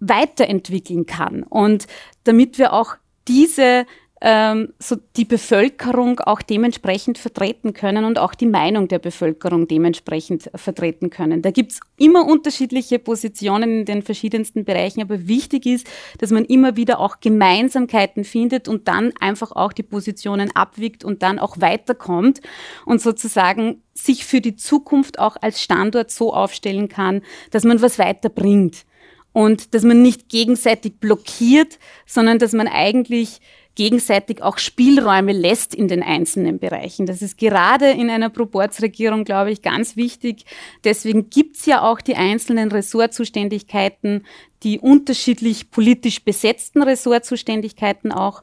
weiterentwickeln 0.00 1.06
kann. 1.06 1.42
Und 1.44 1.86
damit 2.24 2.58
wir 2.58 2.72
auch 2.72 2.96
diese 3.28 3.86
ähm, 4.22 4.74
so 4.78 4.96
die 5.16 5.24
Bevölkerung 5.24 6.20
auch 6.20 6.42
dementsprechend 6.42 7.16
vertreten 7.16 7.72
können 7.72 8.04
und 8.04 8.18
auch 8.18 8.34
die 8.34 8.46
Meinung 8.46 8.86
der 8.86 8.98
Bevölkerung 8.98 9.66
dementsprechend 9.66 10.50
vertreten 10.54 11.08
können. 11.08 11.40
Da 11.40 11.50
gibt's 11.50 11.80
immer 11.96 12.26
unterschiedliche 12.26 12.98
Positionen 12.98 13.80
in 13.80 13.84
den 13.86 14.02
verschiedensten 14.02 14.64
Bereichen, 14.64 15.00
aber 15.00 15.26
wichtig 15.26 15.64
ist, 15.64 15.86
dass 16.18 16.30
man 16.30 16.44
immer 16.44 16.76
wieder 16.76 17.00
auch 17.00 17.20
Gemeinsamkeiten 17.20 18.24
findet 18.24 18.68
und 18.68 18.88
dann 18.88 19.12
einfach 19.20 19.52
auch 19.52 19.72
die 19.72 19.82
Positionen 19.82 20.54
abwiegt 20.54 21.02
und 21.02 21.22
dann 21.22 21.38
auch 21.38 21.60
weiterkommt 21.60 22.40
und 22.84 23.00
sozusagen 23.00 23.82
sich 23.94 24.26
für 24.26 24.42
die 24.42 24.56
Zukunft 24.56 25.18
auch 25.18 25.36
als 25.40 25.62
Standort 25.62 26.10
so 26.10 26.34
aufstellen 26.34 26.88
kann, 26.88 27.22
dass 27.50 27.64
man 27.64 27.80
was 27.80 27.98
weiterbringt 27.98 28.84
und 29.32 29.74
dass 29.74 29.82
man 29.82 30.02
nicht 30.02 30.28
gegenseitig 30.28 30.94
blockiert, 31.00 31.78
sondern 32.06 32.38
dass 32.38 32.52
man 32.52 32.68
eigentlich 32.68 33.40
gegenseitig 33.76 34.42
auch 34.42 34.58
Spielräume 34.58 35.32
lässt 35.32 35.74
in 35.74 35.88
den 35.88 36.02
einzelnen 36.02 36.58
Bereichen. 36.58 37.06
Das 37.06 37.22
ist 37.22 37.38
gerade 37.38 37.90
in 37.90 38.10
einer 38.10 38.28
Proportsregierung, 38.28 39.24
glaube 39.24 39.52
ich, 39.52 39.62
ganz 39.62 39.96
wichtig. 39.96 40.44
Deswegen 40.84 41.30
gibt's 41.30 41.66
ja 41.66 41.82
auch 41.82 42.00
die 42.00 42.16
einzelnen 42.16 42.70
Ressortzuständigkeiten, 42.72 44.26
die 44.64 44.80
unterschiedlich 44.80 45.70
politisch 45.70 46.22
besetzten 46.22 46.82
Ressortzuständigkeiten 46.82 48.12
auch 48.12 48.42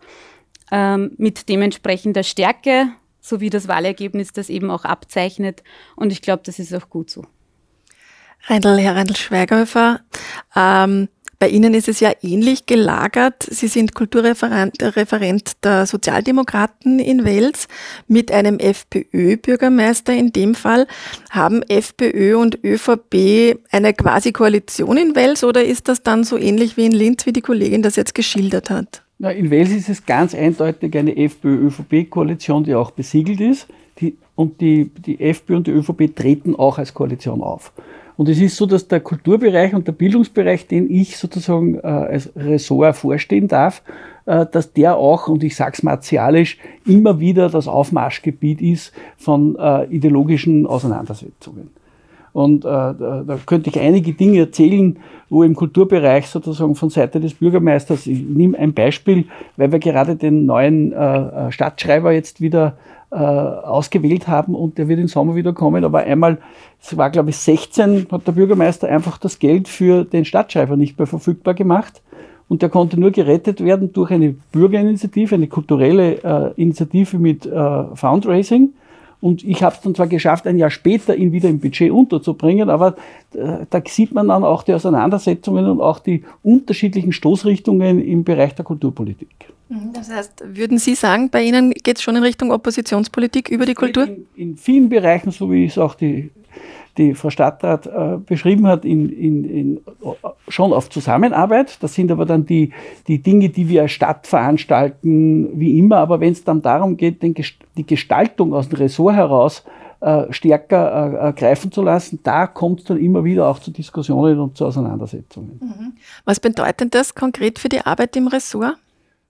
ähm, 0.72 1.12
mit 1.18 1.50
dementsprechender 1.50 2.24
Stärke, 2.24 2.90
so 3.20 3.40
wie 3.40 3.50
das 3.50 3.68
Wahlergebnis 3.68 4.32
das 4.34 4.50
eben 4.50 4.72
auch 4.72 4.86
abzeichnet. 4.86 5.62
Und 5.96 6.12
ich 6.12 6.22
glaube, 6.22 6.44
das 6.46 6.58
ist 6.58 6.74
auch 6.74 6.90
gut 6.90 7.10
so. 7.10 7.26
Reindl, 8.48 8.78
Herr 8.78 8.96
Reindl-Schweighöfer, 8.96 10.00
ähm, 10.56 11.10
bei 11.40 11.50
Ihnen 11.50 11.76
ist 11.76 11.88
es 11.88 12.00
ja 12.00 12.12
ähnlich 12.24 12.66
gelagert. 12.66 13.44
Sie 13.44 13.68
sind 13.68 13.94
Kulturreferent 13.94 14.82
Referent 14.82 15.64
der 15.64 15.86
Sozialdemokraten 15.86 16.98
in 16.98 17.26
Wels 17.26 17.68
mit 18.08 18.32
einem 18.32 18.58
FPÖ-Bürgermeister 18.58 20.14
in 20.14 20.34
dem 20.34 20.56
Fall. 20.56 20.88
Haben 21.30 21.62
FPÖ 21.62 22.38
und 22.38 22.64
ÖVP 22.64 23.60
eine 23.70 23.94
quasi 23.94 24.32
Koalition 24.32 24.98
in 24.98 25.16
Wels 25.16 25.44
oder 25.44 25.64
ist 25.64 25.88
das 25.90 26.02
dann 26.02 26.24
so 26.24 26.38
ähnlich 26.38 26.76
wie 26.76 26.88
in 26.88 26.92
Linz, 26.92 27.28
wie 27.28 27.34
die 27.34 27.42
Kollegin 27.42 27.84
das 27.84 27.98
jetzt 27.98 28.16
geschildert 28.16 28.72
hat? 28.72 29.04
Na, 29.20 29.30
in 29.30 29.52
Wels 29.52 29.70
ist 29.70 29.90
es 29.90 30.08
ganz 30.08 30.34
eindeutig 30.34 30.98
eine 30.98 31.16
FPÖ-ÖVP-Koalition, 31.16 32.64
die 32.64 32.74
auch 32.74 32.90
besiegelt 32.90 33.42
ist. 33.42 33.68
Die, 34.00 34.18
und 34.34 34.60
die, 34.60 34.90
die 35.06 35.20
FPÖ 35.20 35.58
und 35.58 35.68
die 35.68 35.72
ÖVP 35.72 36.16
treten 36.16 36.56
auch 36.56 36.80
als 36.80 36.96
Koalition 36.96 37.42
auf. 37.42 37.74
Und 38.18 38.30
es 38.30 38.40
ist 38.40 38.58
so, 38.58 38.66
dass 38.66 38.88
der 38.88 39.00
Kulturbereich 39.00 39.76
und 39.76 39.88
der 39.88 39.92
Bildungsbereich, 39.92 40.68
den 40.68 40.90
ich 40.90 41.18
sozusagen 41.18 41.76
äh, 41.76 41.82
als 41.82 42.32
Ressort 42.36 42.96
vorstehen 42.96 43.48
darf, 43.48 43.84
äh, 44.26 44.46
dass 44.52 44.74
der 44.74 44.98
auch, 44.98 45.28
und 45.28 45.44
ich 45.44 45.56
sage 45.56 45.74
es 45.76 45.84
martialisch, 45.84 46.58
immer 46.86 47.20
wieder 47.20 47.50
das 47.50 47.68
Aufmarschgebiet 47.68 48.60
ist 48.60 48.92
von 49.18 49.56
äh, 49.58 49.86
ideologischen 49.86 50.66
Auseinandersetzungen. 50.66 51.70
Und 52.38 52.66
äh, 52.66 52.68
da, 52.68 53.24
da 53.26 53.40
könnte 53.48 53.72
ich 53.72 53.80
einige 53.80 54.14
Dinge 54.14 54.38
erzählen, 54.38 54.98
wo 55.28 55.42
im 55.42 55.56
Kulturbereich 55.56 56.28
sozusagen 56.28 56.76
von 56.76 56.92
Seite 56.92 57.20
des 57.20 57.34
Bürgermeisters, 57.34 58.06
ich 58.06 58.22
nehme 58.22 58.60
ein 58.60 58.76
Beispiel, 58.76 59.26
weil 59.56 59.72
wir 59.72 59.80
gerade 59.80 60.16
den 60.16 60.46
neuen 60.46 60.94
äh, 60.94 61.52
Stadtschreiber 61.52 62.12
jetzt 62.12 62.40
wieder 62.40 62.78
äh, 63.10 63.16
ausgewählt 63.16 64.28
haben 64.28 64.54
und 64.54 64.78
der 64.78 64.88
wird 64.88 65.00
im 65.00 65.08
Sommer 65.08 65.34
wieder 65.34 65.52
kommen. 65.52 65.84
Aber 65.84 66.02
einmal, 66.02 66.38
es 66.80 66.96
war 66.96 67.10
glaube 67.10 67.32
ich 67.32 67.38
16, 67.38 68.06
hat 68.12 68.28
der 68.28 68.34
Bürgermeister 68.34 68.88
einfach 68.88 69.18
das 69.18 69.40
Geld 69.40 69.68
für 69.68 70.04
den 70.04 70.24
Stadtschreiber 70.24 70.78
nicht 70.78 71.00
mehr 71.00 71.08
verfügbar 71.08 71.56
gemacht. 71.56 72.04
Und 72.50 72.62
der 72.62 72.70
konnte 72.70 73.00
nur 73.00 73.10
gerettet 73.10 73.66
werden 73.66 73.94
durch 73.94 74.12
eine 74.12 74.36
Bürgerinitiative, 74.52 75.34
eine 75.34 75.48
kulturelle 75.48 76.24
äh, 76.24 76.62
Initiative 76.62 77.18
mit 77.18 77.48
äh, 77.48 77.96
Fundraising. 77.96 78.74
Und 79.20 79.44
ich 79.44 79.64
habe 79.64 79.76
es 79.76 79.82
dann 79.82 79.96
zwar 79.96 80.08
geschafft, 80.08 80.46
ein 80.46 80.58
Jahr 80.58 80.70
später 80.70 81.16
ihn 81.16 81.32
wieder 81.32 81.50
im 81.50 81.60
Budget 81.60 81.92
unterzubringen, 81.92 82.70
aber 82.70 82.96
äh, 83.34 83.66
da 83.70 83.82
sieht 83.86 84.14
man 84.14 84.28
dann 84.28 84.44
auch 84.44 84.64
die 84.64 84.74
Auseinandersetzungen 84.74 85.66
und 85.66 85.82
auch 85.82 86.00
die 86.00 86.24
unterschiedlichen 86.44 87.12
Stoßrichtungen 87.12 88.00
im 88.00 88.24
Bereich 88.24 88.54
der 88.54 88.66
Kulturpolitik. 88.66 89.30
Mhm, 89.70 89.92
das 89.94 90.12
heißt, 90.12 90.44
würden 90.46 90.78
Sie 90.78 90.94
sagen, 90.94 91.30
bei 91.30 91.44
Ihnen 91.44 91.72
geht 91.72 91.98
es 91.98 92.04
schon 92.04 92.16
in 92.16 92.24
Richtung 92.24 92.52
Oppositionspolitik 92.52 93.50
über 93.50 93.66
die 93.66 93.74
Kultur? 93.74 94.08
In, 94.08 94.26
in, 94.36 94.58
vielen 94.58 94.88
Bereichen, 94.88 95.32
so 95.32 95.52
wie 95.52 95.66
es 95.66 95.78
auch 95.78 95.96
die, 95.96 96.30
die 96.98 97.14
Frau 97.14 97.30
Stadtrat 97.30 97.88
äh, 97.88 98.18
beschrieben 98.18 98.68
hat, 98.68 98.86
in, 98.86 99.10
in, 99.10 99.82
schon 100.48 100.74
auf 100.74 100.90
Zusammenarbeit. 100.90 101.82
Das 101.82 101.94
sind 101.94 102.12
aber 102.12 102.26
dann 102.26 102.46
die, 102.46 102.72
die 103.08 103.20
Dinge, 103.20 103.50
die 103.50 103.70
wir 103.70 103.84
als 103.84 103.92
Stadt 103.92 104.28
veranstalten, 104.28 105.60
wie 105.60 105.78
immer. 105.78 105.98
Aber 105.98 106.20
wenn 106.20 106.34
es 106.34 106.44
dann 106.44 106.62
darum 106.62 106.98
geht, 106.98 107.22
den, 107.24 107.36
die 107.78 107.86
Gestaltung 107.86 108.54
aus 108.54 108.70
dem 108.70 108.78
Ressort 108.78 109.16
heraus 109.16 109.64
äh, 110.00 110.32
stärker 110.32 111.24
äh, 111.24 111.30
äh 111.30 111.34
greifen 111.34 111.72
zu 111.72 111.82
lassen, 111.82 112.20
da 112.24 112.48
kommt 112.48 112.82
es 112.82 112.86
dann 112.86 112.98
immer 112.98 113.24
wieder 113.24 113.48
auch 113.48 113.60
zu 113.60 113.72
Diskussionen 113.72 114.40
und 114.40 114.58
zu 114.58 114.66
Auseinandersetzungen. 114.66 115.60
Mhm. 115.62 115.94
Was 116.26 116.40
bedeutet 116.40 116.94
das 116.94 117.16
konkret 117.16 117.60
für 117.60 117.70
die 117.70 117.82
Arbeit 117.82 118.16
im 118.16 118.28
Ressort? 118.28 118.76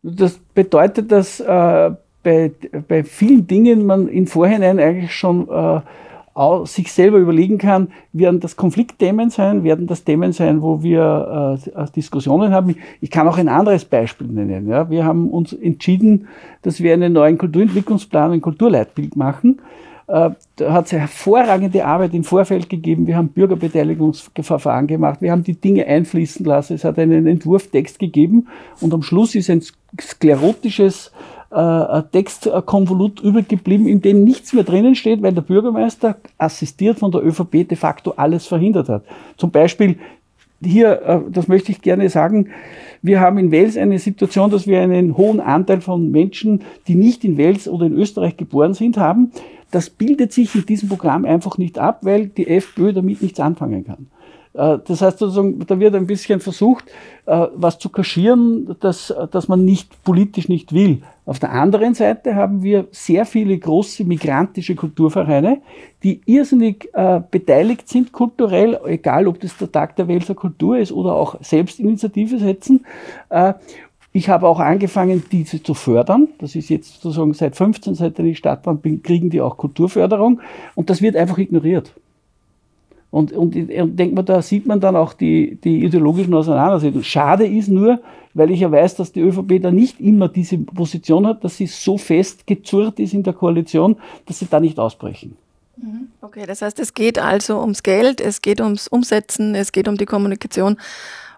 Das 0.03 0.39
bedeutet, 0.53 1.11
dass 1.11 1.39
äh, 1.39 1.91
bei, 2.23 2.51
bei 2.87 3.03
vielen 3.03 3.47
Dingen 3.47 3.85
man 3.85 4.07
im 4.07 4.27
Vorhinein 4.27 4.79
eigentlich 4.79 5.15
schon 5.15 5.47
äh, 5.49 5.81
sich 6.65 6.91
selber 6.91 7.17
überlegen 7.17 7.57
kann, 7.57 7.89
werden 8.13 8.39
das 8.39 8.55
Konfliktthemen 8.55 9.29
sein, 9.29 9.63
werden 9.63 9.87
das 9.87 10.03
Themen 10.03 10.33
sein, 10.33 10.61
wo 10.61 10.83
wir 10.83 11.59
äh, 11.75 11.91
Diskussionen 11.95 12.53
haben. 12.53 12.75
Ich 13.01 13.09
kann 13.09 13.27
auch 13.27 13.37
ein 13.37 13.49
anderes 13.49 13.85
Beispiel 13.85 14.27
nennen. 14.27 14.67
Ja. 14.67 14.89
Wir 14.89 15.03
haben 15.03 15.29
uns 15.29 15.53
entschieden, 15.53 16.27
dass 16.61 16.81
wir 16.81 16.93
einen 16.93 17.13
neuen 17.13 17.37
Kulturentwicklungsplan, 17.37 18.33
ein 18.33 18.41
Kulturleitbild 18.41 19.15
machen. 19.15 19.61
Äh, 20.07 20.29
da 20.55 20.73
hat 20.73 20.85
es 20.85 20.91
hervorragende 20.93 21.83
Arbeit 21.83 22.13
im 22.13 22.23
Vorfeld 22.23 22.69
gegeben. 22.69 23.07
Wir 23.07 23.17
haben 23.17 23.29
Bürgerbeteiligungsverfahren 23.29 24.87
gemacht. 24.87 25.21
Wir 25.21 25.31
haben 25.31 25.43
die 25.43 25.59
Dinge 25.59 25.85
einfließen 25.85 26.45
lassen. 26.45 26.75
Es 26.75 26.83
hat 26.83 26.97
einen 26.97 27.27
Entwurftext 27.27 27.99
gegeben 27.99 28.47
und 28.79 28.93
am 28.93 29.01
Schluss 29.01 29.35
ist 29.35 29.49
ein 29.49 29.61
sklerotisches 29.99 31.11
äh, 31.49 32.03
Textkonvolut 32.11 33.21
übrig 33.21 33.47
geblieben, 33.47 33.87
in 33.87 34.01
dem 34.01 34.23
nichts 34.23 34.53
mehr 34.53 34.63
drinnen 34.63 34.95
steht, 34.95 35.21
weil 35.21 35.33
der 35.33 35.41
Bürgermeister 35.41 36.17
assistiert 36.37 36.99
von 36.99 37.11
der 37.11 37.25
ÖVP 37.25 37.67
de 37.67 37.75
facto 37.75 38.13
alles 38.17 38.47
verhindert 38.47 38.89
hat. 38.89 39.03
Zum 39.37 39.51
Beispiel 39.51 39.97
hier, 40.63 41.01
äh, 41.03 41.19
das 41.31 41.47
möchte 41.47 41.71
ich 41.71 41.81
gerne 41.81 42.09
sagen, 42.09 42.49
wir 43.01 43.19
haben 43.21 43.37
in 43.37 43.51
Wels 43.51 43.77
eine 43.77 43.99
Situation, 43.99 44.49
dass 44.49 44.67
wir 44.67 44.81
einen 44.81 45.15
hohen 45.15 45.39
Anteil 45.39 45.81
von 45.81 46.11
Menschen, 46.11 46.61
die 46.87 46.95
nicht 46.95 47.23
in 47.23 47.37
Wels 47.37 47.67
oder 47.67 47.85
in 47.85 47.93
Österreich 47.93 48.37
geboren 48.37 48.73
sind, 48.73 48.97
haben. 48.97 49.31
Das 49.71 49.89
bildet 49.89 50.33
sich 50.33 50.55
in 50.55 50.65
diesem 50.65 50.89
Programm 50.89 51.25
einfach 51.25 51.57
nicht 51.57 51.77
ab, 51.77 51.99
weil 52.01 52.27
die 52.27 52.47
FPÖ 52.47 52.93
damit 52.93 53.21
nichts 53.21 53.39
anfangen 53.39 53.85
kann. 53.85 54.07
Äh, 54.57 54.79
das 54.85 55.01
heißt 55.01 55.21
da 55.21 55.79
wird 55.79 55.95
ein 55.95 56.07
bisschen 56.07 56.39
versucht, 56.39 56.85
äh, 57.25 57.47
was 57.53 57.77
zu 57.77 57.89
kaschieren, 57.89 58.75
das, 58.79 59.13
das 59.31 59.47
man 59.47 59.63
nicht 59.63 60.03
politisch 60.03 60.49
nicht 60.49 60.73
will. 60.73 61.03
Auf 61.25 61.39
der 61.39 61.51
anderen 61.51 61.93
Seite 61.93 62.35
haben 62.35 62.63
wir 62.63 62.87
sehr 62.91 63.25
viele 63.25 63.57
große 63.57 64.03
migrantische 64.05 64.75
Kulturvereine, 64.75 65.61
die 66.03 66.21
irrsinnig 66.25 66.89
äh, 66.93 67.21
beteiligt 67.29 67.87
sind 67.87 68.11
kulturell, 68.11 68.79
egal 68.85 69.27
ob 69.27 69.39
das 69.39 69.57
der 69.57 69.71
Tag 69.71 69.95
der 69.97 70.07
Welser 70.07 70.35
Kultur 70.35 70.77
ist 70.77 70.91
oder 70.91 71.13
auch 71.13 71.35
Selbstinitiative 71.41 72.39
setzen. 72.39 72.85
Ich 74.13 74.29
habe 74.29 74.47
auch 74.47 74.59
angefangen, 74.59 75.23
diese 75.31 75.61
zu 75.61 75.73
fördern. 75.73 76.29
Das 76.39 76.55
ist 76.55 76.69
jetzt 76.69 77.01
sozusagen 77.01 77.33
seit 77.33 77.55
15, 77.55 77.93
seit 77.93 78.17
ich 78.19 78.37
Stadtland 78.37 78.81
bin, 78.81 79.03
kriegen 79.03 79.29
die 79.29 79.41
auch 79.41 79.57
Kulturförderung. 79.57 80.41
Und 80.75 80.89
das 80.89 81.01
wird 81.01 81.15
einfach 81.15 81.37
ignoriert. 81.37 81.93
Und, 83.09 83.31
und, 83.31 83.55
und 83.55 83.95
denkt 83.97 84.15
man, 84.15 84.25
da 84.25 84.41
sieht 84.41 84.65
man 84.65 84.79
dann 84.79 84.95
auch 84.95 85.13
die, 85.13 85.55
die 85.63 85.83
ideologischen 85.85 86.33
Auseinandersetzungen. 86.33 87.03
Schade 87.03 87.47
ist 87.47 87.69
nur, 87.69 87.99
weil 88.33 88.51
ich 88.51 88.59
ja 88.59 88.71
weiß, 88.71 88.95
dass 88.95 89.11
die 89.11 89.21
ÖVP 89.21 89.61
da 89.61 89.71
nicht 89.71 89.99
immer 89.99 90.27
diese 90.27 90.57
Position 90.57 91.25
hat, 91.25 91.43
dass 91.43 91.57
sie 91.57 91.67
so 91.67 91.97
fest 91.97 92.45
gezurrt 92.45 92.99
ist 92.99 93.13
in 93.13 93.23
der 93.23 93.33
Koalition, 93.33 93.95
dass 94.25 94.39
sie 94.39 94.47
da 94.49 94.59
nicht 94.59 94.77
ausbrechen. 94.77 95.37
Mhm. 95.77 96.09
Okay, 96.21 96.45
das 96.45 96.61
heißt, 96.61 96.79
es 96.79 96.93
geht 96.93 97.19
also 97.19 97.59
ums 97.59 97.83
Geld, 97.83 98.19
es 98.19 98.41
geht 98.41 98.59
ums 98.61 98.87
Umsetzen, 98.87 99.55
es 99.55 99.71
geht 99.71 99.87
um 99.87 99.97
die 99.97 100.05
Kommunikation 100.05 100.77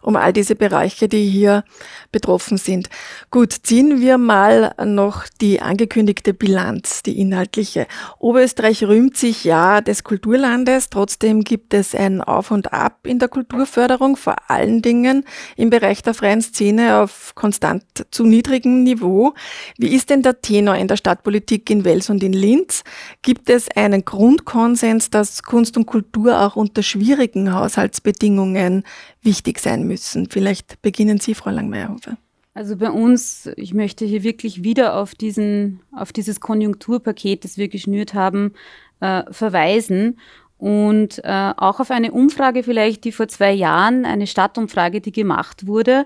um 0.01 0.15
all 0.15 0.33
diese 0.33 0.55
Bereiche, 0.55 1.07
die 1.07 1.27
hier 1.29 1.63
betroffen 2.11 2.57
sind. 2.57 2.89
Gut, 3.31 3.53
ziehen 3.53 4.01
wir 4.01 4.17
mal 4.17 4.73
noch 4.83 5.25
die 5.41 5.61
angekündigte 5.61 6.33
Bilanz, 6.33 7.03
die 7.03 7.19
inhaltliche. 7.19 7.87
Oberösterreich 8.17 8.83
rühmt 8.83 9.17
sich 9.17 9.43
ja 9.43 9.81
des 9.81 10.03
Kulturlandes, 10.03 10.89
trotzdem 10.89 11.43
gibt 11.43 11.73
es 11.73 11.93
ein 11.95 12.21
Auf 12.21 12.51
und 12.51 12.73
Ab 12.73 13.05
in 13.05 13.19
der 13.19 13.27
Kulturförderung, 13.27 14.15
vor 14.15 14.35
allen 14.47 14.81
Dingen 14.81 15.25
im 15.55 15.69
Bereich 15.69 16.01
der 16.01 16.13
freien 16.13 16.41
Szene 16.41 16.99
auf 16.99 17.33
konstant 17.35 17.83
zu 18.11 18.25
niedrigem 18.25 18.83
Niveau. 18.83 19.33
Wie 19.77 19.93
ist 19.93 20.09
denn 20.09 20.21
der 20.21 20.41
Tenor 20.41 20.75
in 20.75 20.87
der 20.87 20.97
Stadtpolitik 20.97 21.69
in 21.69 21.85
Wels 21.85 22.09
und 22.09 22.23
in 22.23 22.33
Linz? 22.33 22.83
Gibt 23.21 23.49
es 23.49 23.69
einen 23.75 24.05
Grundkonsens, 24.05 25.09
dass 25.09 25.43
Kunst 25.43 25.77
und 25.77 25.85
Kultur 25.85 26.41
auch 26.41 26.55
unter 26.55 26.83
schwierigen 26.83 27.53
Haushaltsbedingungen 27.53 28.83
wichtig 29.21 29.59
sein 29.59 29.87
müssen. 29.89 30.29
Vielleicht 30.29 30.81
beginnen 30.81 31.19
Sie, 31.19 31.33
Frau 31.33 31.49
Langmeierhofer. 31.49 32.17
Also 32.53 32.77
bei 32.77 32.89
uns, 32.89 33.49
ich 33.57 33.73
möchte 33.73 34.05
hier 34.05 34.23
wirklich 34.23 34.63
wieder 34.63 34.95
auf 34.95 35.15
diesen, 35.15 35.81
auf 35.91 36.11
dieses 36.11 36.39
Konjunkturpaket, 36.39 37.43
das 37.43 37.57
wir 37.57 37.67
geschnürt 37.67 38.13
haben, 38.13 38.53
äh, 39.01 39.23
verweisen 39.31 40.17
und 40.57 41.21
äh, 41.23 41.53
auch 41.55 41.79
auf 41.79 41.91
eine 41.91 42.11
Umfrage 42.11 42.63
vielleicht, 42.63 43.05
die 43.05 43.11
vor 43.11 43.27
zwei 43.27 43.53
Jahren, 43.53 44.05
eine 44.05 44.27
Stadtumfrage, 44.27 44.99
die 44.99 45.11
gemacht 45.11 45.67
wurde, 45.67 46.05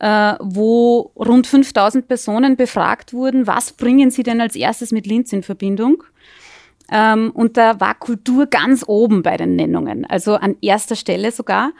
äh, 0.00 0.34
wo 0.40 1.12
rund 1.16 1.46
5000 1.46 2.08
Personen 2.08 2.56
befragt 2.56 3.12
wurden, 3.12 3.46
was 3.46 3.72
bringen 3.72 4.10
sie 4.10 4.22
denn 4.22 4.40
als 4.40 4.56
erstes 4.56 4.92
mit 4.92 5.06
Linz 5.06 5.32
in 5.32 5.42
Verbindung? 5.42 6.02
Ähm, 6.90 7.30
und 7.34 7.56
da 7.56 7.78
war 7.78 7.94
Kultur 7.94 8.46
ganz 8.46 8.84
oben 8.86 9.22
bei 9.22 9.36
den 9.36 9.54
Nennungen, 9.54 10.04
also 10.06 10.34
an 10.34 10.56
erster 10.60 10.96
Stelle 10.96 11.30
sogar. 11.30 11.72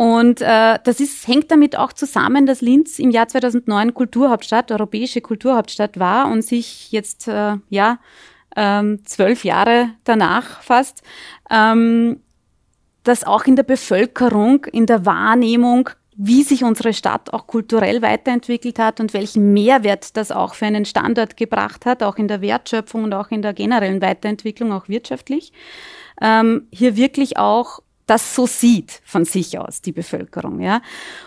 Und 0.00 0.40
äh, 0.40 0.78
das 0.82 0.98
ist, 0.98 1.28
hängt 1.28 1.50
damit 1.50 1.76
auch 1.76 1.92
zusammen, 1.92 2.46
dass 2.46 2.62
Linz 2.62 2.98
im 2.98 3.10
Jahr 3.10 3.28
2009 3.28 3.92
Kulturhauptstadt, 3.92 4.72
europäische 4.72 5.20
Kulturhauptstadt 5.20 6.00
war 6.00 6.32
und 6.32 6.40
sich 6.40 6.90
jetzt, 6.90 7.28
äh, 7.28 7.56
ja, 7.68 7.98
ähm, 8.56 9.04
zwölf 9.04 9.44
Jahre 9.44 9.90
danach 10.04 10.62
fast, 10.62 11.02
ähm, 11.50 12.20
dass 13.04 13.24
auch 13.24 13.44
in 13.44 13.56
der 13.56 13.62
Bevölkerung, 13.62 14.64
in 14.72 14.86
der 14.86 15.04
Wahrnehmung 15.04 15.90
wie 16.16 16.44
sich 16.44 16.64
unsere 16.64 16.94
Stadt 16.94 17.34
auch 17.34 17.46
kulturell 17.46 18.00
weiterentwickelt 18.00 18.78
hat 18.78 19.00
und 19.00 19.12
welchen 19.12 19.52
Mehrwert 19.52 20.16
das 20.16 20.32
auch 20.32 20.54
für 20.54 20.64
einen 20.64 20.86
Standort 20.86 21.36
gebracht 21.36 21.84
hat, 21.84 22.02
auch 22.02 22.16
in 22.16 22.26
der 22.26 22.40
Wertschöpfung 22.40 23.04
und 23.04 23.12
auch 23.12 23.30
in 23.30 23.42
der 23.42 23.52
generellen 23.52 24.00
Weiterentwicklung, 24.00 24.72
auch 24.72 24.88
wirtschaftlich, 24.88 25.52
ähm, 26.22 26.68
hier 26.72 26.96
wirklich 26.96 27.36
auch 27.36 27.80
das 28.10 28.34
so 28.34 28.46
sieht 28.46 29.00
von 29.04 29.24
sich 29.24 29.56
aus, 29.56 29.82
die 29.82 29.92
Bevölkerung. 29.92 30.60
Ja. 30.60 30.82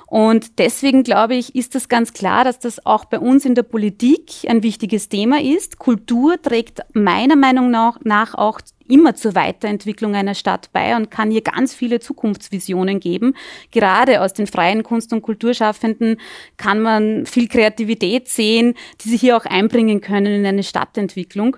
Und 0.05 0.59
deswegen 0.59 1.03
glaube 1.03 1.33
ich, 1.33 1.55
ist 1.55 1.75
das 1.75 1.87
ganz 1.87 2.11
klar, 2.11 2.43
dass 2.43 2.59
das 2.59 2.85
auch 2.85 3.05
bei 3.05 3.19
uns 3.19 3.45
in 3.45 3.55
der 3.55 3.63
Politik 3.63 4.31
ein 4.49 4.63
wichtiges 4.63 5.07
Thema 5.07 5.41
ist. 5.41 5.79
Kultur 5.79 6.41
trägt 6.41 6.81
meiner 6.93 7.37
Meinung 7.37 7.71
nach, 7.71 7.99
nach 8.03 8.35
auch 8.35 8.59
immer 8.85 9.15
zur 9.15 9.33
Weiterentwicklung 9.33 10.13
einer 10.13 10.35
Stadt 10.35 10.71
bei 10.73 10.93
und 10.97 11.09
kann 11.09 11.31
hier 11.31 11.41
ganz 11.41 11.73
viele 11.73 12.01
Zukunftsvisionen 12.01 12.99
geben. 12.99 13.33
Gerade 13.71 14.21
aus 14.21 14.33
den 14.33 14.45
freien 14.45 14.83
Kunst- 14.83 15.13
und 15.13 15.21
Kulturschaffenden 15.21 16.17
kann 16.57 16.81
man 16.81 17.25
viel 17.25 17.47
Kreativität 17.47 18.27
sehen, 18.27 18.73
die 19.01 19.09
sich 19.09 19.21
hier 19.21 19.37
auch 19.37 19.45
einbringen 19.45 20.01
können 20.01 20.33
in 20.33 20.45
eine 20.45 20.63
Stadtentwicklung. 20.63 21.55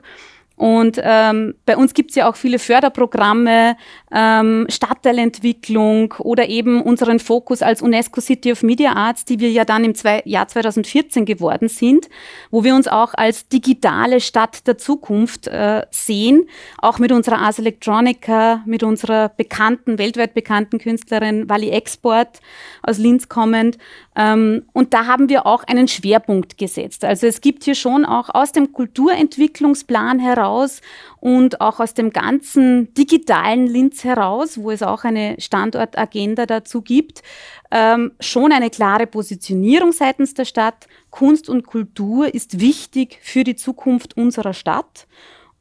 Und 0.55 0.99
ähm, 1.03 1.55
bei 1.65 1.75
uns 1.75 1.93
gibt 1.93 2.11
es 2.11 2.15
ja 2.15 2.29
auch 2.29 2.37
viele 2.37 2.59
Förderprogramme, 2.59 3.75
ähm, 4.13 4.65
Stadtteilentwicklung 4.69 6.13
oder 6.19 6.47
eben 6.47 6.81
unseren 6.81 7.19
Fokus 7.19 7.61
als 7.61 7.81
UNESCO 7.81 8.21
City 8.21 8.53
of 8.53 8.63
Media 8.63 8.93
Arts, 8.93 9.25
die 9.25 9.41
wir 9.41 9.51
ja 9.51 9.65
dann 9.65 9.83
im 9.83 9.95
zwei, 9.95 10.21
Jahr 10.23 10.47
2014 10.47 11.25
geworden 11.25 11.67
sind, 11.67 12.07
wo 12.51 12.63
wir 12.63 12.73
uns 12.73 12.87
auch 12.87 13.13
als 13.15 13.49
digitale 13.49 14.21
Stadt 14.21 14.65
der 14.65 14.77
Zukunft 14.77 15.47
äh, 15.47 15.85
sehen, 15.91 16.47
auch 16.77 16.99
mit 16.99 17.11
unserer 17.11 17.39
Ars 17.39 17.59
Electronica, 17.59 18.61
mit 18.65 18.81
unserer 18.83 19.29
bekannten, 19.29 19.97
weltweit 19.97 20.33
bekannten 20.33 20.79
Künstlerin 20.79 21.49
Wally 21.49 21.69
Export 21.69 22.39
aus 22.81 22.97
Linz 22.97 23.27
kommend. 23.27 23.77
Ähm, 24.15 24.63
und 24.71 24.93
da 24.93 25.05
haben 25.05 25.27
wir 25.27 25.45
auch 25.45 25.65
einen 25.65 25.89
Schwerpunkt 25.89 26.57
gesetzt. 26.57 27.03
Also 27.03 27.27
es 27.27 27.41
gibt 27.41 27.65
hier 27.65 27.75
schon 27.75 28.05
auch 28.05 28.29
aus 28.33 28.53
dem 28.53 28.71
Kulturentwicklungsplan 28.71 30.19
heraus 30.19 30.44
und 31.19 31.61
auch 31.61 31.79
aus 31.79 31.93
dem 31.93 32.11
ganzen 32.11 32.93
digitalen 32.93 33.67
Linz 33.67 34.03
heraus, 34.03 34.57
wo 34.57 34.71
es 34.71 34.83
auch 34.83 35.03
eine 35.03 35.35
Standortagenda 35.39 36.45
dazu 36.45 36.81
gibt, 36.81 37.23
ähm, 37.71 38.11
schon 38.19 38.51
eine 38.51 38.69
klare 38.69 39.07
Positionierung 39.07 39.91
seitens 39.91 40.33
der 40.33 40.45
Stadt. 40.45 40.87
Kunst 41.09 41.49
und 41.49 41.65
Kultur 41.65 42.33
ist 42.33 42.59
wichtig 42.59 43.19
für 43.21 43.43
die 43.43 43.55
Zukunft 43.55 44.17
unserer 44.17 44.53
Stadt. 44.53 45.07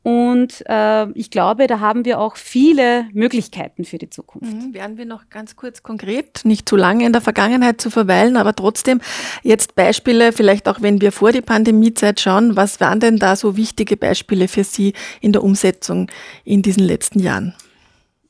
Und 0.04 0.62
äh, 0.68 1.10
ich 1.12 1.30
glaube, 1.30 1.66
da 1.66 1.80
haben 1.80 2.04
wir 2.04 2.20
auch 2.20 2.36
viele 2.36 3.08
Möglichkeiten 3.14 3.84
für 3.84 3.96
die 3.96 4.10
Zukunft. 4.10 4.52
Mhm, 4.52 4.74
werden 4.74 4.98
wir 4.98 5.06
noch 5.06 5.30
ganz 5.30 5.56
kurz 5.56 5.82
konkret, 5.82 6.44
nicht 6.44 6.68
zu 6.68 6.76
lange 6.76 7.06
in 7.06 7.12
der 7.14 7.22
Vergangenheit 7.22 7.80
zu 7.80 7.88
verweilen, 7.88 8.36
aber 8.36 8.54
trotzdem 8.54 9.00
jetzt 9.42 9.76
Beispiele, 9.76 10.32
vielleicht 10.32 10.68
auch 10.68 10.82
wenn 10.82 11.00
wir 11.00 11.10
vor 11.10 11.32
die 11.32 11.40
Pandemiezeit 11.40 12.20
schauen, 12.20 12.54
was 12.54 12.82
waren 12.82 13.00
denn 13.00 13.16
da 13.16 13.34
so 13.34 13.56
wichtige 13.56 13.96
Beispiele 13.96 14.46
für 14.46 14.62
Sie 14.62 14.92
in 15.22 15.32
der 15.32 15.42
Umsetzung 15.42 16.10
in 16.44 16.60
diesen 16.60 16.84
letzten 16.84 17.18
Jahren? 17.18 17.54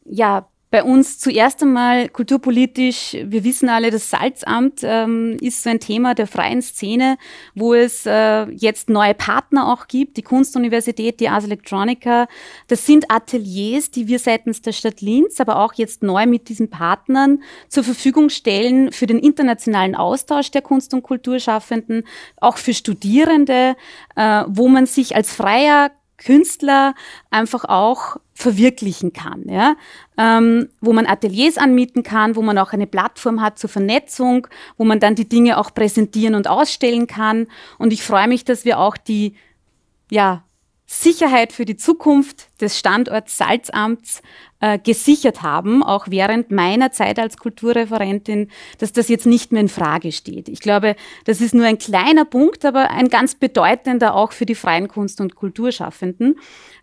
Ja, 0.04 0.46
bei 0.74 0.82
uns 0.82 1.20
zuerst 1.20 1.62
einmal 1.62 2.08
kulturpolitisch, 2.08 3.16
wir 3.22 3.44
wissen 3.44 3.68
alle, 3.68 3.92
das 3.92 4.10
Salzamt 4.10 4.80
ähm, 4.82 5.36
ist 5.40 5.62
so 5.62 5.70
ein 5.70 5.78
Thema 5.78 6.16
der 6.16 6.26
freien 6.26 6.62
Szene, 6.62 7.16
wo 7.54 7.74
es 7.74 8.06
äh, 8.06 8.50
jetzt 8.50 8.90
neue 8.90 9.14
Partner 9.14 9.72
auch 9.72 9.86
gibt, 9.86 10.16
die 10.16 10.22
Kunstuniversität, 10.22 11.20
die 11.20 11.28
Ars 11.28 11.44
Electronica. 11.44 12.26
Das 12.66 12.86
sind 12.86 13.08
Ateliers, 13.08 13.92
die 13.92 14.08
wir 14.08 14.18
seitens 14.18 14.62
der 14.62 14.72
Stadt 14.72 15.00
Linz, 15.00 15.38
aber 15.38 15.60
auch 15.60 15.74
jetzt 15.74 16.02
neu 16.02 16.26
mit 16.26 16.48
diesen 16.48 16.70
Partnern 16.70 17.44
zur 17.68 17.84
Verfügung 17.84 18.28
stellen 18.28 18.90
für 18.90 19.06
den 19.06 19.20
internationalen 19.20 19.94
Austausch 19.94 20.50
der 20.50 20.62
Kunst- 20.62 20.92
und 20.92 21.04
Kulturschaffenden, 21.04 22.02
auch 22.38 22.56
für 22.56 22.74
Studierende, 22.74 23.76
äh, 24.16 24.42
wo 24.48 24.66
man 24.66 24.86
sich 24.86 25.14
als 25.14 25.32
freier 25.32 25.92
Künstler 26.16 26.94
einfach 27.30 27.64
auch 27.64 28.16
verwirklichen 28.34 29.12
kann, 29.12 29.44
ja? 29.48 29.76
Ähm, 30.16 30.68
wo 30.80 30.92
man 30.92 31.06
Ateliers 31.06 31.58
anmieten 31.58 32.02
kann, 32.02 32.36
wo 32.36 32.42
man 32.42 32.58
auch 32.58 32.72
eine 32.72 32.86
Plattform 32.86 33.40
hat 33.40 33.58
zur 33.58 33.70
Vernetzung, 33.70 34.46
wo 34.76 34.84
man 34.84 35.00
dann 35.00 35.14
die 35.14 35.28
Dinge 35.28 35.58
auch 35.58 35.72
präsentieren 35.74 36.34
und 36.34 36.48
ausstellen 36.48 37.06
kann. 37.06 37.46
Und 37.78 37.92
ich 37.92 38.02
freue 38.02 38.28
mich, 38.28 38.44
dass 38.44 38.64
wir 38.64 38.78
auch 38.78 38.96
die 38.96 39.34
ja, 40.10 40.44
Sicherheit 41.02 41.52
für 41.52 41.64
die 41.64 41.76
Zukunft 41.76 42.48
des 42.60 42.78
Standorts 42.78 43.36
Salzamts 43.36 44.22
äh, 44.60 44.78
gesichert 44.78 45.42
haben, 45.42 45.82
auch 45.82 46.06
während 46.08 46.52
meiner 46.52 46.92
Zeit 46.92 47.18
als 47.18 47.36
Kulturreferentin, 47.36 48.48
dass 48.78 48.92
das 48.92 49.08
jetzt 49.08 49.26
nicht 49.26 49.50
mehr 49.50 49.62
in 49.62 49.68
Frage 49.68 50.12
steht. 50.12 50.48
Ich 50.48 50.60
glaube, 50.60 50.94
das 51.24 51.40
ist 51.40 51.52
nur 51.52 51.66
ein 51.66 51.78
kleiner 51.78 52.24
Punkt, 52.24 52.64
aber 52.64 52.90
ein 52.90 53.08
ganz 53.08 53.34
bedeutender 53.34 54.14
auch 54.14 54.30
für 54.30 54.46
die 54.46 54.54
freien 54.54 54.86
Kunst- 54.86 55.20
und 55.20 55.34
Kulturschaffenden. 55.34 56.36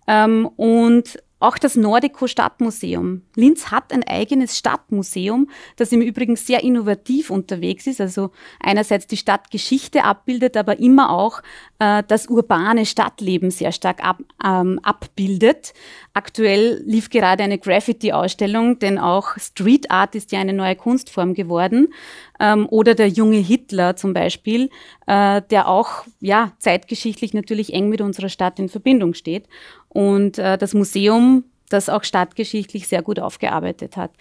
Ähm, 0.08 0.46
und 0.58 1.18
auch 1.42 1.58
das 1.58 1.76
Nordico 1.76 2.28
Stadtmuseum. 2.28 3.24
Linz 3.36 3.72
hat 3.72 3.92
ein 3.92 4.04
eigenes 4.04 4.58
Stadtmuseum, 4.58 5.50
das 5.76 5.92
im 5.92 6.02
Übrigen 6.02 6.36
sehr 6.36 6.64
innovativ 6.64 7.30
unterwegs 7.30 7.88
ist. 7.88 8.00
Also 8.00 8.32
einerseits 8.60 9.08
die 9.08 9.18
Stadtgeschichte 9.18 10.04
abbildet, 10.04 10.56
aber 10.56 10.80
immer 10.80 11.10
auch 11.10 11.42
äh, 11.80 12.04
das 12.08 12.28
urbane 12.28 12.86
Stadtleben 12.86 13.52
sehr 13.52 13.72
stark 13.72 14.04
ab, 14.04 14.20
ähm, 14.46 14.80
abbildet. 14.84 15.74
Aktuell 16.14 16.82
lief 16.86 17.10
gerade 17.10 17.44
eine 17.44 17.58
Graffiti-Ausstellung, 17.58 18.80
denn 18.80 19.00
auch 19.00 19.38
Street 19.38 19.90
Art 19.90 20.14
ist 20.16 20.32
ja 20.32 20.40
eine 20.40 20.54
neue 20.54 20.76
Kunstform 20.76 21.34
geworden. 21.34 21.94
Ähm, 22.40 22.68
oder 22.70 22.96
der 22.96 23.08
junge 23.08 23.38
Hitler 23.38 23.96
zum 23.96 24.14
Beispiel, 24.14 24.70
äh, 25.08 25.42
der 25.50 25.68
auch 25.68 26.06
ja 26.20 26.52
zeitgeschichtlich 26.60 27.34
natürlich 27.34 27.74
eng 27.74 27.90
mit 27.90 28.02
unserer 28.02 28.30
Stadt 28.30 28.60
in 28.60 28.70
Verbindung 28.70 29.14
steht. 29.14 29.48
Und 29.94 30.38
äh, 30.38 30.58
das 30.58 30.74
Museum 30.74 31.44
das 31.72 31.90
auch 31.90 32.04
stadtgeschichtlich 32.04 32.88
sehr 32.88 33.02
gut 33.02 33.20
aufgearbeitet 33.20 33.98
hat. 33.98 34.12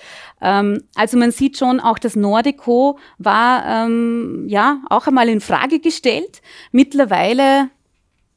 Ähm, 0.41 0.83
also 0.95 1.17
man 1.19 1.33
sieht 1.33 1.59
schon, 1.59 1.81
auch 1.81 1.99
das 1.99 2.17
Nordico 2.17 2.99
war 3.19 3.65
ähm, 3.67 4.45
ja 4.49 4.83
auch 4.89 5.07
einmal 5.07 5.29
in 5.29 5.41
Frage 5.41 5.81
gestellt. 5.81 6.43
Mittlerweile 6.73 7.71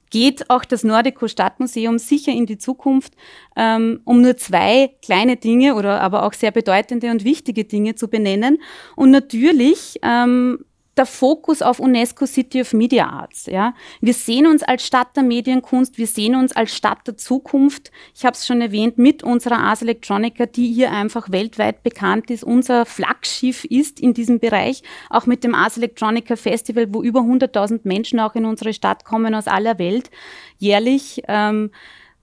geht 0.10 0.50
auch 0.52 0.64
das 0.64 0.84
Nordico 0.84 1.28
Stadtmuseum 1.28 1.98
sicher 1.98 2.32
in 2.32 2.46
die 2.46 2.60
Zukunft, 2.60 3.14
ähm, 3.56 4.02
um 4.06 4.22
nur 4.22 4.38
zwei 4.38 4.92
kleine 5.04 5.38
Dinge 5.38 5.74
oder 5.76 6.02
aber 6.02 6.24
auch 6.24 6.34
sehr 6.34 6.52
bedeutende 6.52 7.10
und 7.10 7.24
wichtige 7.24 7.66
Dinge 7.66 7.96
zu 7.96 8.08
benennen. 8.08 8.60
Und 8.96 9.10
natürlich 9.10 10.00
ähm, 10.04 10.66
der 10.98 11.06
Fokus 11.06 11.62
auf 11.62 11.80
UNESCO 11.80 12.26
City 12.26 12.62
of 12.62 12.74
Media 12.74 13.08
Arts. 13.08 13.48
Ja. 13.48 13.74
Wir 14.02 14.14
sehen 14.14 14.46
uns 14.46 14.64
als 14.64 14.86
Stadt 14.86 15.16
der 15.16 15.24
Medienkunst, 15.24 15.98
wir 15.98 16.08
sehen 16.08 16.36
uns 16.36 16.56
als 16.56 16.76
Stadt 16.76 17.08
der 17.08 17.18
Zukunft. 17.18 17.92
Ich 18.16 18.26
habe 18.26 18.36
es 18.36 18.46
schon 18.46 18.62
erwähnt, 18.62 18.98
mit 18.98 19.24
unserer 19.24 19.60
Ars 19.60 19.82
Electronica, 19.82 20.46
die 20.46 20.72
hier 20.72 20.92
einfach 20.92 21.32
weltweit 21.32 21.84
bekannt 21.84 22.30
ist, 22.30 22.44
unser 22.44 22.86
Flaggschiff 22.86 23.66
ist 23.66 24.00
in 24.00 24.14
diesem 24.14 24.40
Bereich, 24.40 24.84
auch 25.10 25.26
mit 25.26 25.44
dem 25.44 25.56
Ars 25.56 25.78
Electronica 25.78 26.36
Festival, 26.36 26.88
wo 26.94 27.02
über 27.02 27.22
100.000 27.22 27.82
Menschen 27.84 28.20
auch 28.20 28.36
in 28.36 28.46
unsere 28.46 28.74
Stadt 28.74 29.04
kommen 29.06 29.34
aus 29.34 29.48
aller 29.48 29.80
Welt 29.80 30.12
jährlich. 30.60 31.22
Ähm, 31.28 31.72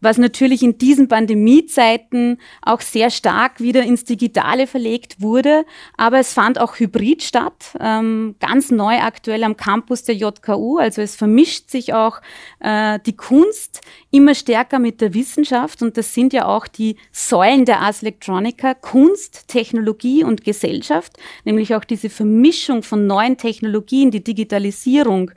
was 0.00 0.18
natürlich 0.18 0.62
in 0.62 0.78
diesen 0.78 1.08
Pandemiezeiten 1.08 2.38
auch 2.62 2.80
sehr 2.80 3.10
stark 3.10 3.60
wieder 3.60 3.82
ins 3.82 4.04
Digitale 4.04 4.66
verlegt 4.66 5.20
wurde. 5.20 5.64
Aber 5.96 6.18
es 6.18 6.32
fand 6.32 6.58
auch 6.60 6.78
hybrid 6.78 7.22
statt, 7.22 7.76
ähm, 7.80 8.36
ganz 8.40 8.70
neu 8.70 8.98
aktuell 8.98 9.44
am 9.44 9.56
Campus 9.56 10.02
der 10.04 10.14
JKU. 10.14 10.78
Also 10.78 11.02
es 11.02 11.16
vermischt 11.16 11.70
sich 11.70 11.92
auch 11.94 12.20
äh, 12.60 12.98
die 13.04 13.16
Kunst 13.16 13.80
immer 14.10 14.34
stärker 14.34 14.78
mit 14.78 15.00
der 15.00 15.14
Wissenschaft. 15.14 15.82
Und 15.82 15.96
das 15.96 16.14
sind 16.14 16.32
ja 16.32 16.46
auch 16.46 16.66
die 16.66 16.96
Säulen 17.12 17.64
der 17.64 17.80
Ars 17.80 18.02
Electronica, 18.02 18.74
Kunst, 18.74 19.48
Technologie 19.48 20.24
und 20.24 20.44
Gesellschaft, 20.44 21.18
nämlich 21.44 21.74
auch 21.74 21.84
diese 21.84 22.10
Vermischung 22.10 22.82
von 22.82 23.06
neuen 23.06 23.36
Technologien, 23.36 24.10
die 24.10 24.24
Digitalisierung, 24.24 25.30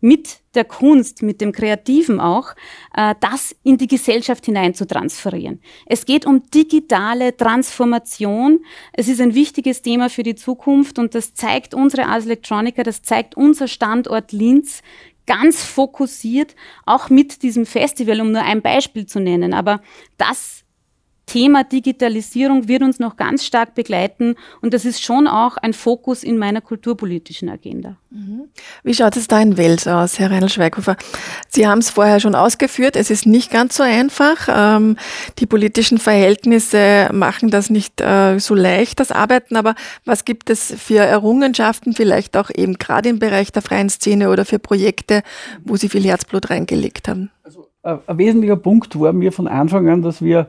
mit 0.00 0.40
der 0.54 0.64
Kunst, 0.64 1.22
mit 1.22 1.40
dem 1.40 1.52
Kreativen 1.52 2.20
auch, 2.20 2.54
äh, 2.96 3.14
das 3.20 3.54
in 3.62 3.78
die 3.78 3.86
Gesellschaft 3.86 4.46
hinein 4.46 4.74
zu 4.74 4.86
transferieren. 4.86 5.60
Es 5.86 6.06
geht 6.06 6.26
um 6.26 6.50
digitale 6.50 7.36
Transformation. 7.36 8.64
Es 8.92 9.08
ist 9.08 9.20
ein 9.20 9.34
wichtiges 9.34 9.82
Thema 9.82 10.10
für 10.10 10.22
die 10.22 10.34
Zukunft 10.34 10.98
und 10.98 11.14
das 11.14 11.34
zeigt 11.34 11.74
unsere 11.74 12.06
Ars 12.06 12.24
Electronica, 12.24 12.82
das 12.82 13.02
zeigt 13.02 13.36
unser 13.36 13.68
Standort 13.68 14.32
Linz 14.32 14.82
ganz 15.26 15.62
fokussiert, 15.62 16.56
auch 16.86 17.08
mit 17.08 17.42
diesem 17.42 17.64
Festival, 17.64 18.20
um 18.20 18.32
nur 18.32 18.42
ein 18.42 18.62
Beispiel 18.62 19.06
zu 19.06 19.20
nennen. 19.20 19.54
Aber 19.54 19.80
das 20.16 20.64
Thema 21.30 21.62
Digitalisierung 21.62 22.66
wird 22.66 22.82
uns 22.82 22.98
noch 22.98 23.16
ganz 23.16 23.44
stark 23.44 23.76
begleiten 23.76 24.34
und 24.62 24.74
das 24.74 24.84
ist 24.84 25.00
schon 25.00 25.28
auch 25.28 25.56
ein 25.58 25.72
Fokus 25.74 26.24
in 26.24 26.38
meiner 26.38 26.60
kulturpolitischen 26.60 27.48
Agenda. 27.48 27.94
Mhm. 28.10 28.48
Wie 28.82 28.94
schaut 28.94 29.16
es 29.16 29.28
da 29.28 29.40
in 29.40 29.56
Wels 29.56 29.86
aus, 29.86 30.18
Herr 30.18 30.32
Reinl-Schweighofer? 30.32 30.96
Sie 31.48 31.68
haben 31.68 31.78
es 31.78 31.88
vorher 31.88 32.18
schon 32.18 32.34
ausgeführt, 32.34 32.96
es 32.96 33.10
ist 33.10 33.26
nicht 33.26 33.52
ganz 33.52 33.76
so 33.76 33.84
einfach. 33.84 34.48
Ähm, 34.50 34.96
die 35.38 35.46
politischen 35.46 35.98
Verhältnisse 35.98 37.08
machen 37.12 37.48
das 37.48 37.70
nicht 37.70 38.00
äh, 38.00 38.40
so 38.40 38.56
leicht, 38.56 38.98
das 38.98 39.12
Arbeiten, 39.12 39.54
aber 39.54 39.76
was 40.04 40.24
gibt 40.24 40.50
es 40.50 40.74
für 40.78 40.98
Errungenschaften, 40.98 41.92
vielleicht 41.92 42.36
auch 42.36 42.50
eben 42.52 42.74
gerade 42.74 43.08
im 43.08 43.20
Bereich 43.20 43.52
der 43.52 43.62
freien 43.62 43.88
Szene 43.88 44.30
oder 44.30 44.44
für 44.44 44.58
Projekte, 44.58 45.22
wo 45.64 45.76
Sie 45.76 45.88
viel 45.88 46.02
Herzblut 46.02 46.50
reingelegt 46.50 47.06
haben? 47.06 47.30
Also, 47.44 47.68
äh, 47.84 47.98
ein 48.08 48.18
wesentlicher 48.18 48.56
Punkt 48.56 48.98
war 48.98 49.12
mir 49.12 49.30
von 49.30 49.46
Anfang 49.46 49.88
an, 49.88 50.02
dass 50.02 50.22
wir 50.22 50.48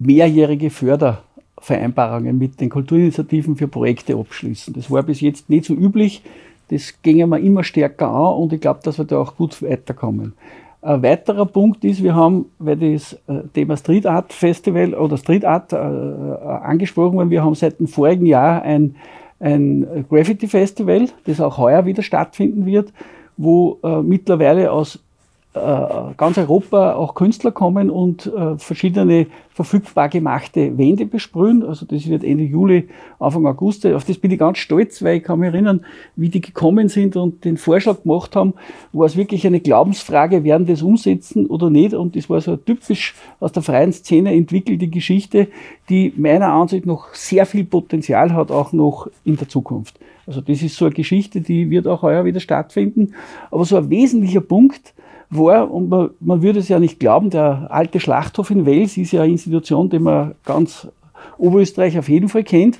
mehrjährige 0.00 0.70
Fördervereinbarungen 0.70 2.36
mit 2.38 2.60
den 2.60 2.70
Kulturinitiativen 2.70 3.54
für 3.54 3.68
Projekte 3.68 4.16
abschließen. 4.16 4.74
Das 4.74 4.90
war 4.90 5.02
bis 5.04 5.20
jetzt 5.20 5.48
nicht 5.48 5.66
so 5.66 5.74
üblich. 5.74 6.22
Das 6.68 6.94
ginge 7.02 7.26
wir 7.26 7.38
immer 7.38 7.62
stärker 7.62 8.08
an 8.08 8.34
und 8.34 8.52
ich 8.52 8.60
glaube, 8.60 8.80
dass 8.82 8.98
wir 8.98 9.04
da 9.04 9.18
auch 9.18 9.36
gut 9.36 9.62
weiterkommen. 9.62 10.32
Ein 10.82 11.02
weiterer 11.02 11.44
Punkt 11.44 11.84
ist, 11.84 12.02
wir 12.02 12.14
haben, 12.14 12.46
weil 12.58 12.76
das 12.76 13.12
äh, 13.28 13.42
Thema 13.52 13.76
Street 13.76 14.06
Art 14.06 14.32
Festival 14.32 14.94
oder 14.94 15.18
Street 15.18 15.44
Art 15.44 15.74
äh, 15.74 15.76
angesprochen 15.76 17.16
wurde, 17.16 17.28
wir 17.28 17.44
haben 17.44 17.54
seit 17.54 17.78
dem 17.78 17.86
vorigen 17.86 18.24
Jahr 18.24 18.62
ein, 18.62 18.96
ein 19.40 20.06
Graffiti 20.08 20.46
Festival, 20.46 21.08
das 21.26 21.40
auch 21.40 21.58
heuer 21.58 21.84
wieder 21.84 22.02
stattfinden 22.02 22.64
wird, 22.64 22.94
wo 23.36 23.78
äh, 23.82 24.00
mittlerweile 24.00 24.72
aus 24.72 24.96
äh, 24.96 25.09
ganz 25.52 26.38
Europa 26.38 26.94
auch 26.94 27.16
Künstler 27.16 27.50
kommen 27.50 27.90
und 27.90 28.26
äh, 28.26 28.56
verschiedene 28.56 29.26
verfügbar 29.52 30.08
gemachte 30.08 30.78
Wände 30.78 31.06
besprühen. 31.06 31.64
Also 31.64 31.86
das 31.86 32.08
wird 32.08 32.22
Ende 32.22 32.44
Juli, 32.44 32.88
Anfang 33.18 33.46
August. 33.46 33.84
Auf 33.84 34.04
das 34.04 34.16
bin 34.18 34.30
ich 34.30 34.38
ganz 34.38 34.58
stolz, 34.58 35.02
weil 35.02 35.16
ich 35.16 35.24
kann 35.24 35.40
mich 35.40 35.52
erinnern, 35.52 35.84
wie 36.14 36.28
die 36.28 36.40
gekommen 36.40 36.88
sind 36.88 37.16
und 37.16 37.44
den 37.44 37.56
Vorschlag 37.56 38.04
gemacht 38.04 38.36
haben, 38.36 38.54
war 38.92 39.06
es 39.06 39.16
wirklich 39.16 39.44
eine 39.44 39.58
Glaubensfrage, 39.58 40.44
werden 40.44 40.68
das 40.68 40.82
umsetzen 40.82 41.46
oder 41.46 41.68
nicht. 41.68 41.94
Und 41.94 42.14
das 42.14 42.30
war 42.30 42.40
so 42.40 42.52
eine 42.52 42.64
typisch 42.64 43.16
aus 43.40 43.50
der 43.50 43.64
freien 43.64 43.92
Szene 43.92 44.32
entwickelte 44.32 44.86
Geschichte, 44.86 45.48
die 45.88 46.12
meiner 46.16 46.52
Ansicht 46.52 46.86
nach 46.86 47.12
sehr 47.14 47.44
viel 47.44 47.64
Potenzial 47.64 48.32
hat, 48.34 48.52
auch 48.52 48.72
noch 48.72 49.08
in 49.24 49.36
der 49.36 49.48
Zukunft. 49.48 49.98
Also 50.28 50.42
das 50.42 50.62
ist 50.62 50.76
so 50.76 50.84
eine 50.84 50.94
Geschichte, 50.94 51.40
die 51.40 51.70
wird 51.70 51.88
auch 51.88 52.02
heuer 52.02 52.24
wieder 52.24 52.38
stattfinden. 52.38 53.14
Aber 53.50 53.64
so 53.64 53.76
ein 53.76 53.90
wesentlicher 53.90 54.42
Punkt, 54.42 54.94
war, 55.30 55.70
und 55.70 55.88
man, 55.88 56.10
man 56.20 56.42
würde 56.42 56.58
es 56.58 56.68
ja 56.68 56.78
nicht 56.78 56.98
glauben, 56.98 57.30
der 57.30 57.68
alte 57.70 58.00
Schlachthof 58.00 58.50
in 58.50 58.66
Wels 58.66 58.96
ist 58.96 59.12
ja 59.12 59.22
eine 59.22 59.32
Institution, 59.32 59.88
die 59.88 59.98
man 59.98 60.34
ganz 60.44 60.88
Oberösterreich 61.38 61.98
auf 61.98 62.08
jeden 62.08 62.28
Fall 62.28 62.44
kennt. 62.44 62.76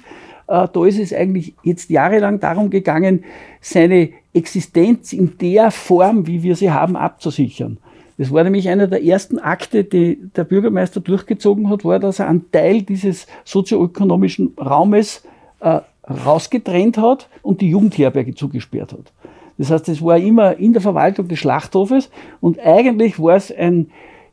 Äh, 0.46 0.68
da 0.72 0.84
ist 0.84 0.98
es 0.98 1.14
eigentlich 1.14 1.54
jetzt 1.62 1.90
jahrelang 1.90 2.40
darum 2.40 2.70
gegangen, 2.70 3.24
seine 3.60 4.10
Existenz 4.32 5.12
in 5.12 5.38
der 5.38 5.70
Form, 5.70 6.26
wie 6.26 6.42
wir 6.42 6.56
sie 6.56 6.70
haben, 6.70 6.96
abzusichern. 6.96 7.78
Das 8.18 8.32
war 8.32 8.44
nämlich 8.44 8.68
einer 8.68 8.86
der 8.86 9.02
ersten 9.02 9.38
Akte, 9.38 9.82
die 9.84 10.18
der 10.36 10.44
Bürgermeister 10.44 11.00
durchgezogen 11.00 11.70
hat, 11.70 11.84
war, 11.84 11.98
dass 11.98 12.18
er 12.18 12.28
einen 12.28 12.50
Teil 12.50 12.82
dieses 12.82 13.26
sozioökonomischen 13.44 14.52
Raumes 14.58 15.24
äh, 15.60 15.80
rausgetrennt 16.26 16.98
hat 16.98 17.28
und 17.42 17.60
die 17.60 17.70
Jugendherberge 17.70 18.34
zugesperrt 18.34 18.92
hat. 18.92 19.12
Das 19.60 19.70
heißt, 19.70 19.90
es 19.90 20.02
war 20.02 20.16
immer 20.16 20.56
in 20.56 20.72
der 20.72 20.80
Verwaltung 20.80 21.28
des 21.28 21.38
Schlachthofes 21.38 22.08
und 22.40 22.58
eigentlich 22.60 23.20
war 23.20 23.36
es 23.36 23.54
ein, 23.54 23.90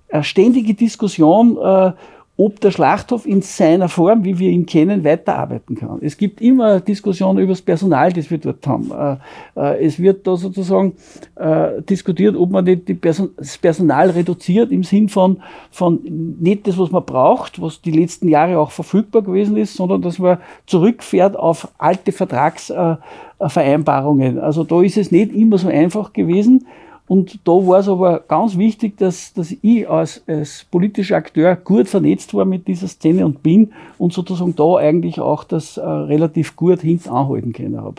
eine 0.09 0.23
ständige 0.23 0.73
Diskussion, 0.73 1.57
äh, 1.57 1.91
ob 2.39 2.61
der 2.61 2.69
Schlachthof 2.69 3.25
in 3.25 3.41
seiner 3.41 3.89
Form, 3.89 4.23
wie 4.23 4.37
wir 4.37 4.51
ihn 4.51 4.67
kennen, 4.67 5.03
weiterarbeiten 5.03 5.75
kann. 5.75 5.97
Es 6.01 6.17
gibt 6.17 6.39
immer 6.39 6.79
Diskussionen 6.79 7.39
über 7.39 7.53
das 7.53 7.63
Personal, 7.63 8.13
das 8.13 8.29
wir 8.29 8.37
dort 8.37 8.67
haben. 8.67 8.91
Äh, 8.91 9.15
äh, 9.59 9.83
es 9.83 9.97
wird 9.97 10.27
da 10.27 10.35
sozusagen 10.35 10.93
äh, 11.35 11.81
diskutiert, 11.81 12.35
ob 12.35 12.51
man 12.51 12.63
nicht 12.63 13.03
das 13.03 13.57
Personal 13.57 14.11
reduziert 14.11 14.71
im 14.71 14.83
Sinn 14.83 15.09
von, 15.09 15.41
von 15.71 15.99
nicht 16.39 16.67
das, 16.67 16.77
was 16.77 16.91
man 16.91 17.05
braucht, 17.05 17.59
was 17.59 17.81
die 17.81 17.89
letzten 17.91 18.29
Jahre 18.29 18.59
auch 18.59 18.69
verfügbar 18.69 19.23
gewesen 19.23 19.57
ist, 19.57 19.73
sondern 19.73 20.03
dass 20.03 20.19
man 20.19 20.37
zurückfährt 20.67 21.35
auf 21.35 21.69
alte 21.79 22.11
Vertragsvereinbarungen. 22.11 24.37
Also 24.37 24.63
da 24.63 24.83
ist 24.83 24.97
es 24.97 25.11
nicht 25.11 25.33
immer 25.33 25.57
so 25.57 25.69
einfach 25.69 26.13
gewesen. 26.13 26.67
Und 27.07 27.39
da 27.45 27.51
war 27.53 27.79
es 27.79 27.87
aber 27.87 28.19
ganz 28.27 28.57
wichtig, 28.57 28.97
dass, 28.97 29.33
dass 29.33 29.55
ich 29.61 29.89
als, 29.89 30.21
als 30.27 30.65
politischer 30.69 31.15
Akteur 31.15 31.55
gut 31.55 31.87
vernetzt 31.87 32.33
war 32.33 32.43
mit 32.43 32.67
dieser 32.67 32.87
Szene 32.87 33.25
und 33.25 33.41
bin 33.41 33.71
und 33.97 34.11
sozusagen 34.11 34.55
da 34.55 34.75
eigentlich 34.75 35.21
auch 35.21 35.45
das 35.45 35.77
äh, 35.77 35.81
relativ 35.85 36.57
gut 36.57 36.81
hinten 36.81 37.09
anhalten 37.09 37.53
können 37.53 37.81
habe. 37.81 37.95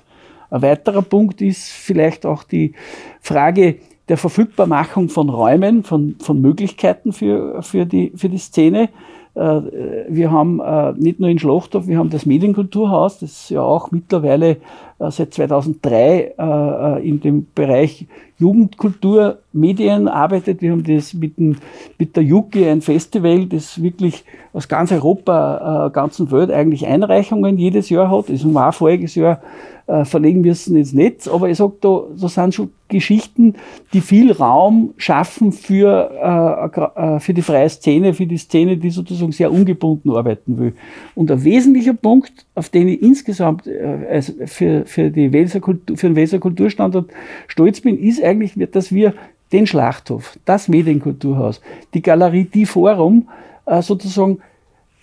Ein 0.51 0.63
weiterer 0.63 1.03
Punkt 1.03 1.41
ist 1.41 1.69
vielleicht 1.71 2.27
auch 2.27 2.43
die 2.43 2.75
Frage 3.21 3.77
der 4.09 4.19
Verfügbarmachung 4.19 5.09
von 5.09 5.29
Räumen, 5.31 5.85
von, 5.85 6.17
von 6.21 6.41
Möglichkeiten 6.41 7.13
für, 7.13 7.63
für, 7.63 7.87
die, 7.87 8.13
für 8.15 8.29
die 8.29 8.39
Szene. 8.39 8.91
Äh, 9.35 9.61
wir 10.09 10.31
haben 10.31 10.61
äh, 10.61 10.93
nicht 10.93 11.21
nur 11.21 11.31
in 11.31 11.39
Schlachthof, 11.39 11.87
wir 11.87 11.99
haben 11.99 12.11
das 12.11 12.27
Medienkulturhaus, 12.27 13.21
das 13.21 13.49
ja 13.49 13.63
auch 13.63 13.91
mittlerweile 13.91 14.59
seit 14.99 15.33
2003 15.33 17.01
in 17.03 17.21
dem 17.21 17.47
Bereich 17.55 18.07
Jugendkultur, 18.39 19.39
Medien 19.53 20.09
arbeitet. 20.09 20.61
Wir 20.61 20.73
haben 20.73 20.85
das 20.85 21.15
mit, 21.15 21.39
dem, 21.39 21.57
mit 21.99 22.17
der 22.17 22.23
Yuki, 22.23 22.69
ein 22.69 22.83
Festival, 22.83 23.47
das 23.47 23.83
wirklich 23.83 24.25
aus 24.53 24.69
ganz 24.69 24.91
Europa, 24.93 25.91
ganzen 25.93 26.31
Welt 26.31 26.51
eigentlich 26.51 26.87
Einreichungen 26.87 27.59
jedes 27.59 27.91
Jahr 27.91 28.11
hat. 28.11 28.29
Das 28.29 28.43
haben 28.43 28.53
wir 28.53 28.69
auch 28.69 28.75
voriges 28.75 29.15
Jahr 29.15 29.41
äh, 29.89 30.05
verlegen 30.05 30.43
müssen 30.43 30.77
ins 30.77 30.93
Netz. 30.93 31.27
Aber 31.27 31.49
ich 31.49 31.57
sage, 31.57 31.73
da, 31.81 32.03
da 32.15 32.29
sind 32.29 32.55
schon 32.55 32.71
Geschichten, 32.89 33.55
die 33.93 34.01
viel 34.01 34.33
Raum 34.33 34.95
schaffen 34.97 35.53
für, 35.53 36.11
äh, 36.23 37.15
äh, 37.17 37.21
für 37.21 37.35
die 37.35 37.43
freie 37.43 37.69
Szene, 37.69 38.15
für 38.15 38.27
die 38.27 38.37
Szene, 38.37 38.77
die 38.77 38.91
sozusagen 38.91 39.33
sehr 39.33 39.51
ungebunden 39.51 40.11
arbeiten 40.11 40.59
will. 40.59 40.75
Und 41.15 41.31
ein 41.31 41.43
wesentlicher 41.43 41.95
Punkt, 41.95 42.47
auf 42.55 42.69
den 42.69 42.89
ich 42.89 43.03
insgesamt 43.03 43.67
äh, 43.67 44.07
also 44.11 44.33
für, 44.47 44.85
für, 44.89 45.11
die 45.11 45.33
Welser 45.33 45.61
Kultur, 45.61 45.97
für 45.97 46.09
den 46.09 46.17
Welser 46.17 46.39
Kulturstandort 46.39 47.11
stolz 47.47 47.81
bin, 47.81 47.99
ist 47.99 48.23
eigentlich, 48.23 48.55
dass 48.73 48.93
wir 48.93 49.15
den 49.53 49.67
Schlachthof, 49.67 50.39
das 50.45 50.69
Medienkulturhaus, 50.69 51.61
die 51.95 52.03
Galerie, 52.03 52.45
die 52.45 52.67
Forum 52.67 53.29
äh, 53.67 53.83
sozusagen 53.83 54.39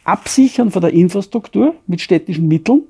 absichern 0.03 0.71
von 0.71 0.81
der 0.81 0.93
Infrastruktur 0.93 1.75
mit 1.87 2.01
städtischen 2.01 2.47
Mitteln, 2.47 2.83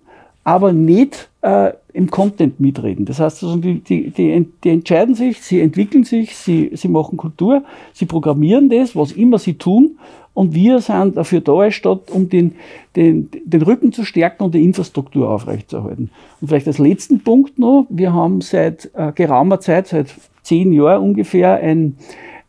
aber 0.46 0.72
nicht 0.72 1.28
äh, 1.42 1.74
im 1.92 2.10
Content 2.10 2.60
mitreden. 2.60 3.06
Das 3.06 3.20
heißt, 3.20 3.44
also 3.44 3.58
die, 3.58 3.80
die, 3.80 4.12
die, 4.12 4.48
die 4.64 4.70
entscheiden 4.70 5.16
sich, 5.16 5.42
sie 5.42 5.60
entwickeln 5.60 6.04
sich, 6.04 6.36
sie, 6.36 6.72
sie 6.74 6.88
machen 6.88 7.18
Kultur, 7.18 7.64
sie 7.94 8.06
programmieren 8.06 8.70
das, 8.70 8.96
was 8.96 9.12
immer 9.12 9.40
sie 9.40 9.56
tun. 9.56 9.98
Und 10.36 10.54
wir 10.54 10.82
sind 10.82 11.18
dafür 11.18 11.42
da 11.42 11.54
als 11.54 11.76
Stadt, 11.76 12.12
um 12.12 12.30
den, 12.30 12.56
den, 12.96 13.30
den 13.44 13.62
Rücken 13.62 13.92
zu 13.92 14.04
stärken 14.04 14.44
und 14.44 14.54
die 14.54 14.64
Infrastruktur 14.64 15.30
aufrechtzuerhalten. 15.30 16.12
Und 16.42 16.48
vielleicht 16.48 16.68
als 16.68 16.78
letzten 16.78 17.22
Punkt 17.22 17.58
noch, 17.58 17.88
wir 17.90 18.14
haben 18.14 18.42
seit 18.42 18.92
äh, 18.94 19.12
geraumer 19.14 19.60
Zeit, 19.62 19.88
seit 19.88 20.14
zehn 20.44 20.74
Jahren 20.74 21.02
ungefähr, 21.02 21.56
ein, 21.56 21.96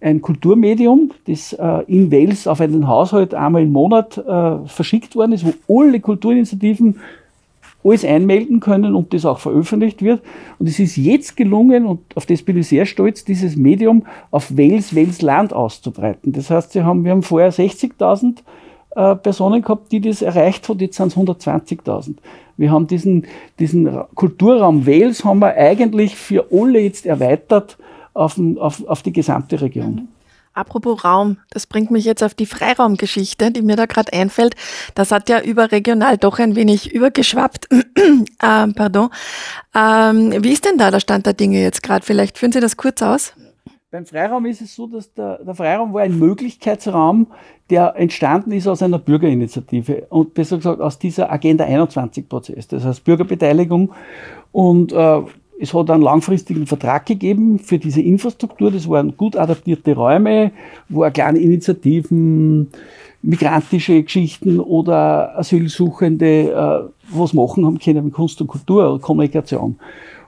ein 0.03 0.21
Kulturmedium, 0.21 1.13
das 1.27 1.55
äh, 1.55 1.85
in 1.87 2.11
Wels 2.11 2.47
auf 2.47 2.61
einen 2.61 2.89
Haushalt 2.89 3.33
einmal 3.33 3.63
im 3.63 3.73
Monat 3.73 4.19
äh, 4.19 4.67
verschickt 4.67 5.17
worden 5.17 5.33
ist, 5.33 5.47
wo 5.47 5.81
alle 5.81 6.01
Kulturinitiativen 6.01 6.97
alles 7.87 8.05
einmelden 8.05 8.61
können 8.61 8.95
und 8.95 9.15
das 9.15 9.25
auch 9.25 9.39
veröffentlicht 9.39 10.03
wird. 10.03 10.23
Und 10.59 10.69
es 10.69 10.79
ist 10.79 10.97
jetzt 10.97 11.37
gelungen, 11.37 11.87
und 11.87 12.01
auf 12.17 12.27
das 12.27 12.43
bin 12.43 12.57
ich 12.59 12.69
sehr 12.69 12.87
stolz, 12.87 13.25
dieses 13.25 13.57
Medium 13.57 14.05
auf 14.31 14.57
Wales, 14.57 14.95
Wales 14.95 15.23
Land 15.23 15.53
auszubreiten. 15.53 16.33
Das 16.33 16.51
heißt, 16.51 16.75
wir 16.75 16.85
haben, 16.85 17.05
wir 17.05 17.13
haben 17.13 17.23
vorher 17.23 17.53
60.000 17.53 18.39
äh, 18.97 19.15
Personen 19.17 19.63
gehabt, 19.63 19.93
die 19.93 20.01
das 20.01 20.23
erreicht 20.23 20.69
hat, 20.69 20.81
jetzt 20.81 20.97
sind 20.97 21.09
es 21.09 21.17
120.000. 21.17 22.15
Wir 22.57 22.71
haben 22.71 22.87
diesen, 22.87 23.27
diesen 23.59 23.89
Kulturraum 24.15 24.87
Wales 24.87 25.25
haben 25.25 25.41
wir 25.41 25.55
eigentlich 25.55 26.17
für 26.17 26.47
alle 26.51 26.81
jetzt 26.81 27.05
erweitert 27.05 27.77
auf, 28.15 28.41
auf, 28.57 28.87
auf 28.87 29.03
die 29.03 29.13
gesamte 29.13 29.61
Region. 29.61 30.09
Apropos 30.57 31.05
Raum, 31.05 31.37
das 31.51 31.67
bringt 31.67 31.91
mich 31.91 32.07
jetzt 32.07 32.23
auf 32.23 32.33
die 32.33 32.47
Freiraumgeschichte, 32.47 33.51
die 33.51 33.61
mir 33.61 33.77
da 33.77 33.85
gerade 33.85 34.11
einfällt. 34.15 34.57
Das 34.95 35.13
hat 35.13 35.29
ja 35.29 35.43
überregional 35.43 36.17
doch 36.17 36.39
ein 36.39 36.57
wenig 36.57 36.95
übergeschwappt. 36.95 37.69
ähm, 38.43 38.75
pardon. 38.75 39.11
Ähm, 39.75 40.33
wie 40.43 40.53
ist 40.53 40.65
denn 40.65 40.79
da 40.79 40.91
der 40.91 41.01
Stand 41.01 41.27
der 41.27 41.35
Dinge 41.35 41.61
jetzt 41.61 41.83
gerade? 41.83 42.07
Vielleicht 42.07 42.39
führen 42.39 42.53
Sie 42.53 42.61
das 42.61 42.79
kurz 42.79 43.03
aus. 43.03 43.35
Beim 43.91 44.07
Freiraum 44.07 44.47
ist 44.47 44.63
es 44.63 44.75
so, 44.75 44.87
dass 44.87 45.13
der, 45.13 45.45
der 45.45 45.55
Freiraum 45.55 45.93
war 45.93 46.03
ein 46.03 46.19
Möglichkeitsraum, 46.19 47.27
der 47.69 47.95
entstanden 47.97 48.53
ist 48.53 48.67
aus 48.67 48.83
einer 48.83 48.99
Bürgerinitiative 48.99 50.07
und 50.09 50.33
besser 50.33 50.57
gesagt 50.57 50.81
aus 50.81 50.99
dieser 50.99 51.31
Agenda 51.31 51.65
21 51.65 52.29
Prozess, 52.29 52.67
das 52.67 52.85
heißt 52.85 53.05
Bürgerbeteiligung. 53.05 53.93
Und 54.53 54.93
äh, 54.93 55.23
es 55.59 55.73
hat 55.73 55.91
einen 55.91 56.03
langfristigen 56.03 56.67
Vertrag 56.67 57.07
gegeben 57.07 57.59
für 57.59 57.79
diese 57.79 58.03
Infrastruktur. 58.03 58.71
Das 58.71 58.89
waren 58.89 59.17
gut 59.17 59.37
adaptierte 59.37 59.95
Räume, 59.95 60.53
wo 60.89 61.05
auch 61.05 61.13
kleine 61.13 61.39
Initiativen, 61.39 62.69
migrantische 63.23 64.03
Geschichten 64.03 64.61
oder 64.61 65.37
Asylsuchende 65.39 66.51
äh, 66.51 66.91
was 67.11 67.33
machen 67.33 67.65
haben 67.65 67.79
können 67.79 68.05
mit 68.05 68.15
Kunst 68.15 68.41
und 68.41 68.47
Kultur 68.49 68.93
oder 68.93 69.01
Kommunikation. 69.01 69.77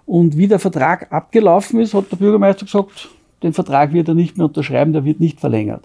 Und 0.06 0.36
wie 0.38 0.48
der 0.48 0.58
Vertrag 0.58 1.12
abgelaufen 1.12 1.80
ist, 1.80 1.92
hat 1.92 2.10
der 2.10 2.16
Bürgermeister 2.16 2.64
gesagt, 2.64 3.10
den 3.42 3.52
Vertrag 3.52 3.92
wird 3.92 4.08
er 4.08 4.14
nicht 4.14 4.38
mehr 4.38 4.46
unterschreiben, 4.46 4.92
der 4.92 5.04
wird 5.04 5.20
nicht 5.20 5.38
verlängert. 5.38 5.84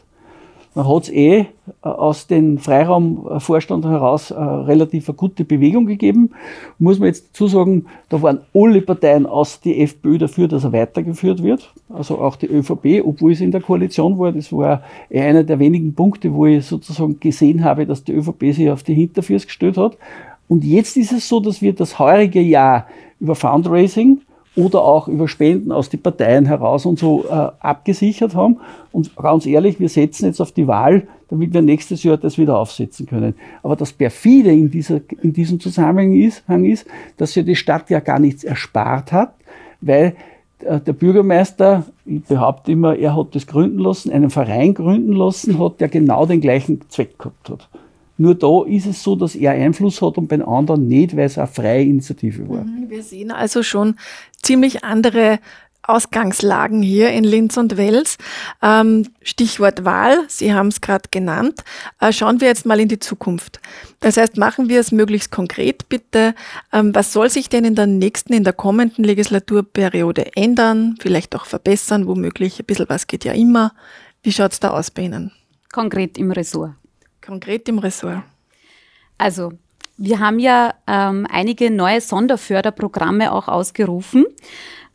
Man 0.76 0.88
hat 0.88 1.04
es 1.04 1.10
eh 1.10 1.40
äh, 1.40 1.46
aus 1.82 2.26
dem 2.28 2.58
Freiraumvorstand 2.58 3.86
heraus 3.86 4.32
äh, 4.32 4.36
relativ 4.36 5.08
eine 5.08 5.16
gute 5.16 5.44
Bewegung 5.44 5.86
gegeben. 5.86 6.32
Muss 6.80 6.98
man 7.00 7.08
jetzt 7.08 7.30
dazu 7.30 7.48
sagen, 7.48 7.86
da 8.10 8.22
waren 8.22 8.40
alle 8.54 8.82
Parteien 8.82 9.26
außer 9.26 9.60
die 9.64 9.82
FPÖ 9.82 10.18
dafür, 10.18 10.48
dass 10.48 10.64
er 10.64 10.74
weitergeführt 10.74 11.44
wird. 11.44 11.72
Also 11.90 12.18
auch 12.18 12.36
die 12.36 12.48
ÖVP, 12.48 13.06
obwohl 13.06 13.34
es 13.34 13.42
in 13.42 13.52
der 13.52 13.62
Koalition 13.62 14.18
war. 14.18 14.32
Das 14.32 14.52
war 14.52 14.82
eher 15.10 15.26
einer 15.26 15.44
der 15.44 15.60
wenigen 15.60 15.94
Punkte, 15.94 16.34
wo 16.34 16.48
ich 16.48 16.66
sozusagen 16.66 17.20
gesehen 17.20 17.64
habe, 17.64 17.86
dass 17.86 18.04
die 18.04 18.14
ÖVP 18.14 18.54
sich 18.54 18.70
auf 18.72 18.82
die 18.84 18.96
Hinterfüße 18.96 19.46
gestellt 19.46 19.78
hat. 19.78 19.98
Und 20.48 20.64
jetzt 20.64 20.98
ist 20.98 21.12
es 21.12 21.30
so, 21.30 21.40
dass 21.40 21.62
wir 21.62 21.74
das 21.74 22.00
heurige 22.00 22.42
Jahr 22.42 22.88
über 23.20 23.36
Fundraising 23.36 24.22
oder 24.56 24.84
auch 24.84 25.08
über 25.08 25.28
Spenden 25.28 25.72
aus 25.72 25.90
den 25.90 26.02
Parteien 26.02 26.46
heraus 26.46 26.86
und 26.86 27.00
so 27.00 27.26
äh, 27.26 27.32
abgesichert 27.60 28.36
haben. 28.36 28.60
Und 28.92 29.16
ganz 29.16 29.46
ehrlich, 29.46 29.80
wir 29.80 29.90
setzen 29.90 30.26
jetzt 30.26 30.40
auf 30.40 30.52
die 30.52 30.68
Wahl, 30.68 31.08
damit 31.30 31.54
wir 31.54 31.62
nächstes 31.62 32.04
Jahr 32.04 32.18
das 32.18 32.38
wieder 32.38 32.60
aufsetzen 32.60 33.08
können. 33.08 33.34
Aber 33.64 33.76
das 33.76 33.94
perfide 33.94 34.52
in, 34.52 34.70
dieser, 34.70 35.02
in 35.22 35.34
diesem 35.34 35.60
Zusammenhang 35.60 36.14
ist, 36.66 36.86
dass 37.18 37.34
ja 37.34 37.42
die 37.42 37.56
Stadt 37.56 37.90
ja 37.90 38.00
gar 38.00 38.20
nichts 38.20 38.44
erspart 38.44 39.12
hat, 39.12 39.34
weil 39.82 40.16
äh, 40.60 40.80
der 40.80 40.94
Bürgermeister, 40.94 41.86
ich 42.06 42.24
behaupte 42.24 42.72
immer, 42.72 42.96
er 42.96 43.16
hat 43.16 43.34
das 43.36 43.48
gründen 43.48 43.80
lassen, 43.80 44.12
einen 44.12 44.30
Verein 44.30 44.74
gründen 44.74 45.14
lassen 45.14 45.60
hat, 45.60 45.82
der 45.82 45.90
genau 45.90 46.26
den 46.26 46.42
gleichen 46.42 46.82
Zweck 46.90 47.18
gehabt 47.18 47.50
hat. 47.50 47.70
Nur 48.18 48.36
da 48.36 48.64
ist 48.66 48.86
es 48.86 49.02
so, 49.02 49.16
dass 49.16 49.36
er 49.36 49.52
Einfluss 49.52 50.02
hat 50.02 50.18
und 50.18 50.28
bei 50.28 50.38
den 50.38 50.46
anderen 50.46 50.88
nicht, 50.88 51.16
weil 51.16 51.26
es 51.26 51.38
eine 51.38 51.48
freie 51.48 51.84
Initiative 51.84 52.48
war. 52.48 52.64
Mhm, 52.64 52.90
wir 52.90 53.04
sehen 53.04 53.32
also 53.32 53.64
schon 53.64 53.96
ziemlich 54.42 54.84
andere 54.84 55.40
Ausgangslagen 55.86 56.82
hier 56.82 57.10
in 57.12 57.26
Linz 57.26 57.58
und 57.58 57.76
Wels. 57.76 58.18
Ähm, 58.62 59.08
Stichwort 59.22 59.84
Wahl, 59.84 60.24
Sie 60.30 60.54
haben 60.54 60.70
es 60.70 60.80
gerade 60.80 61.10
genannt. 61.12 61.62
Äh, 62.00 62.14
schauen 62.14 62.40
wir 62.40 62.48
jetzt 62.48 62.66
mal 62.66 62.80
in 62.80 62.88
die 62.88 63.00
Zukunft. 63.00 63.60
Das 64.00 64.16
heißt, 64.16 64.38
machen 64.38 64.70
wir 64.70 64.80
es 64.80 64.94
möglichst 64.94 65.32
konkret 65.32 65.90
bitte. 65.90 66.36
Ähm, 66.72 66.96
was 66.96 67.12
soll 67.12 67.30
sich 67.30 67.50
denn 67.50 67.66
in 67.66 67.76
der 67.76 67.88
nächsten, 67.88 68.32
in 68.32 68.46
der 68.46 68.54
kommenden 68.54 69.04
Legislaturperiode 69.04 70.36
ändern, 70.38 70.96
vielleicht 71.02 71.36
auch 71.36 71.46
verbessern, 71.46 72.08
womöglich? 72.08 72.60
Ein 72.60 72.66
bisschen 72.66 72.88
was 72.88 73.08
geht 73.08 73.26
ja 73.26 73.34
immer. 73.34 73.74
Wie 74.22 74.32
schaut 74.32 74.54
es 74.54 74.62
da 74.62 74.70
aus 74.70 74.90
bei 74.90 75.04
Ihnen? 75.04 75.32
Konkret 75.74 76.18
im 76.18 76.32
Ressort. 76.32 76.76
Konkret 77.26 77.68
im 77.70 77.80
Ressort. 77.80 78.24
Also, 79.18 79.54
wir 79.98 80.20
haben 80.20 80.40
ja 80.40 80.74
ähm, 80.88 81.28
einige 81.30 81.72
neue 81.72 82.02
Sonderförderprogramme 82.02 83.32
auch 83.32 83.48
ausgerufen. 83.48 84.26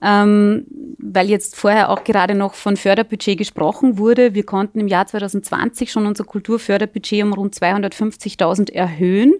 Ähm, 0.00 0.66
weil 0.98 1.28
jetzt 1.28 1.56
vorher 1.56 1.90
auch 1.90 2.04
gerade 2.04 2.36
noch 2.36 2.54
von 2.54 2.76
Förderbudget 2.76 3.36
gesprochen 3.36 3.98
wurde. 3.98 4.32
Wir 4.32 4.44
konnten 4.44 4.78
im 4.78 4.86
Jahr 4.86 5.06
2020 5.06 5.90
schon 5.90 6.06
unser 6.06 6.22
Kulturförderbudget 6.22 7.24
um 7.24 7.32
rund 7.32 7.54
250.000 7.54 8.72
erhöhen 8.72 9.34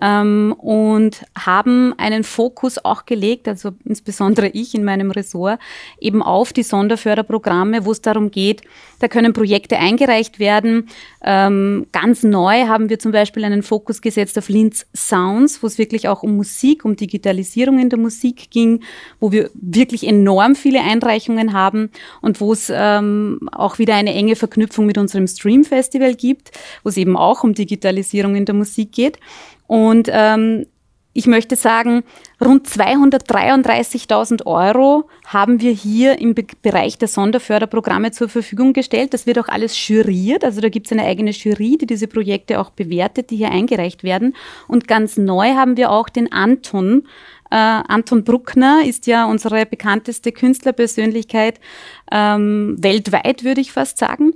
ähm, 0.00 0.54
und 0.58 1.24
haben 1.36 1.94
einen 1.98 2.24
Fokus 2.24 2.84
auch 2.84 3.06
gelegt, 3.06 3.48
also 3.48 3.70
insbesondere 3.84 4.48
ich 4.48 4.74
in 4.74 4.84
meinem 4.84 5.10
Ressort, 5.10 5.60
eben 6.00 6.22
auf 6.22 6.52
die 6.52 6.62
Sonderförderprogramme, 6.62 7.84
wo 7.84 7.92
es 7.92 8.00
darum 8.00 8.30
geht, 8.30 8.62
da 9.00 9.08
können 9.08 9.32
Projekte 9.32 9.78
eingereicht 9.78 10.38
werden. 10.38 10.88
Ähm, 11.22 11.86
ganz 11.90 12.22
neu 12.22 12.66
haben 12.66 12.90
wir 12.90 12.98
zum 12.98 13.12
Beispiel 13.12 13.44
einen 13.44 13.62
Fokus 13.62 14.02
gesetzt 14.02 14.38
auf 14.38 14.48
Linz 14.48 14.86
Sounds, 14.94 15.62
wo 15.62 15.66
es 15.66 15.78
wirklich 15.78 16.08
auch 16.08 16.22
um 16.22 16.36
Musik, 16.36 16.84
um 16.84 16.96
Digitalisierung 16.96 17.78
in 17.78 17.88
der 17.88 17.98
Musik 17.98 18.50
ging, 18.50 18.82
wo 19.18 19.32
wir 19.32 19.50
wirklich 19.54 20.06
enorm 20.06 20.54
viele 20.54 20.82
Einreichungen 20.82 21.52
haben 21.52 21.90
und 22.20 22.40
wo 22.40 22.52
es 22.52 22.70
ähm, 22.74 23.48
auch 23.52 23.78
wieder 23.78 23.94
eine 23.94 24.14
enge 24.14 24.36
Verknüpfung 24.36 24.86
mit 24.86 24.98
unserem 24.98 25.26
Stream 25.26 25.64
Festival 25.64 26.14
gibt, 26.14 26.50
wo 26.82 26.90
es 26.90 26.96
eben 26.96 27.16
auch 27.16 27.42
um 27.42 27.54
Digitalisierung 27.54 28.36
in 28.36 28.44
der 28.44 28.54
Musik 28.54 28.92
geht. 28.92 29.18
Und 29.70 30.08
ähm, 30.10 30.66
ich 31.12 31.28
möchte 31.28 31.54
sagen, 31.54 32.02
rund 32.44 32.66
233.000 32.66 34.44
Euro 34.44 35.08
haben 35.24 35.60
wir 35.60 35.70
hier 35.70 36.18
im 36.18 36.34
Be 36.34 36.44
Bereich 36.60 36.98
der 36.98 37.06
Sonderförderprogramme 37.06 38.10
zur 38.10 38.28
Verfügung 38.28 38.72
gestellt. 38.72 39.14
Das 39.14 39.28
wird 39.28 39.38
auch 39.38 39.46
alles 39.46 39.86
juriert. 39.86 40.42
Also 40.42 40.60
da 40.60 40.68
gibt 40.70 40.86
es 40.86 40.92
eine 40.92 41.04
eigene 41.04 41.30
Jury, 41.30 41.78
die 41.78 41.86
diese 41.86 42.08
Projekte 42.08 42.58
auch 42.58 42.70
bewertet, 42.70 43.30
die 43.30 43.36
hier 43.36 43.52
eingereicht 43.52 44.02
werden. 44.02 44.34
Und 44.66 44.88
ganz 44.88 45.16
neu 45.16 45.54
haben 45.54 45.76
wir 45.76 45.92
auch 45.92 46.08
den 46.08 46.32
Anton. 46.32 47.04
Äh, 47.52 47.54
Anton 47.54 48.24
Bruckner 48.24 48.82
ist 48.84 49.06
ja 49.06 49.24
unsere 49.26 49.66
bekannteste 49.66 50.32
Künstlerpersönlichkeit 50.32 51.60
ähm, 52.10 52.74
weltweit, 52.80 53.44
würde 53.44 53.60
ich 53.60 53.70
fast 53.70 53.98
sagen 53.98 54.32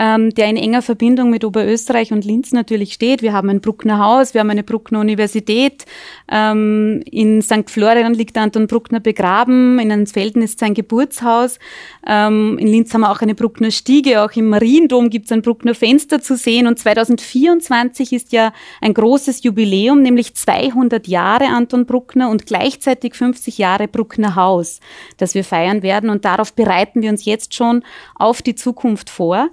ähm, 0.00 0.30
der 0.30 0.48
in 0.48 0.56
enger 0.56 0.80
Verbindung 0.80 1.28
mit 1.28 1.44
Oberösterreich 1.44 2.10
und 2.10 2.24
Linz 2.24 2.52
natürlich 2.52 2.94
steht. 2.94 3.20
Wir 3.20 3.34
haben 3.34 3.50
ein 3.50 3.60
Bruckner 3.60 3.98
Haus, 3.98 4.32
wir 4.32 4.40
haben 4.40 4.48
eine 4.48 4.62
Bruckner 4.62 4.98
Universität. 4.98 5.84
Ähm, 6.32 7.02
in 7.04 7.42
St. 7.42 7.68
Florian 7.68 8.14
liegt 8.14 8.38
Anton 8.38 8.66
Bruckner 8.66 9.00
begraben, 9.00 9.78
in 9.78 9.92
Ansfelden 9.92 10.40
ist 10.40 10.58
sein 10.58 10.72
Geburtshaus. 10.72 11.58
Ähm, 12.06 12.56
in 12.58 12.66
Linz 12.66 12.94
haben 12.94 13.02
wir 13.02 13.10
auch 13.10 13.20
eine 13.20 13.34
Bruckner 13.34 13.70
Stiege, 13.70 14.22
auch 14.22 14.32
im 14.32 14.48
Mariendom 14.48 15.10
gibt 15.10 15.26
es 15.26 15.32
ein 15.32 15.42
Bruckner 15.42 15.74
Fenster 15.74 16.22
zu 16.22 16.34
sehen. 16.34 16.66
Und 16.66 16.78
2024 16.78 18.14
ist 18.14 18.32
ja 18.32 18.54
ein 18.80 18.94
großes 18.94 19.42
Jubiläum, 19.42 20.00
nämlich 20.00 20.34
200 20.34 21.08
Jahre 21.08 21.48
Anton 21.48 21.84
Bruckner 21.84 22.30
und 22.30 22.46
gleichzeitig 22.46 23.14
50 23.16 23.58
Jahre 23.58 23.86
Bruckner 23.86 24.34
Haus, 24.34 24.80
das 25.18 25.34
wir 25.34 25.44
feiern 25.44 25.82
werden. 25.82 26.08
Und 26.08 26.24
darauf 26.24 26.54
bereiten 26.54 27.02
wir 27.02 27.10
uns 27.10 27.26
jetzt 27.26 27.52
schon 27.52 27.84
auf 28.14 28.40
die 28.40 28.54
Zukunft 28.54 29.10
vor 29.10 29.50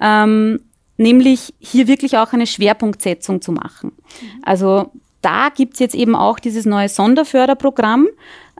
ähm, 0.00 0.60
nämlich 0.96 1.54
hier 1.58 1.86
wirklich 1.86 2.18
auch 2.18 2.32
eine 2.32 2.46
Schwerpunktsetzung 2.46 3.40
zu 3.40 3.52
machen. 3.52 3.92
Also 4.42 4.92
da 5.22 5.48
gibt's 5.54 5.78
jetzt 5.78 5.94
eben 5.94 6.14
auch 6.14 6.38
dieses 6.38 6.64
neue 6.64 6.88
Sonderförderprogramm, 6.88 8.08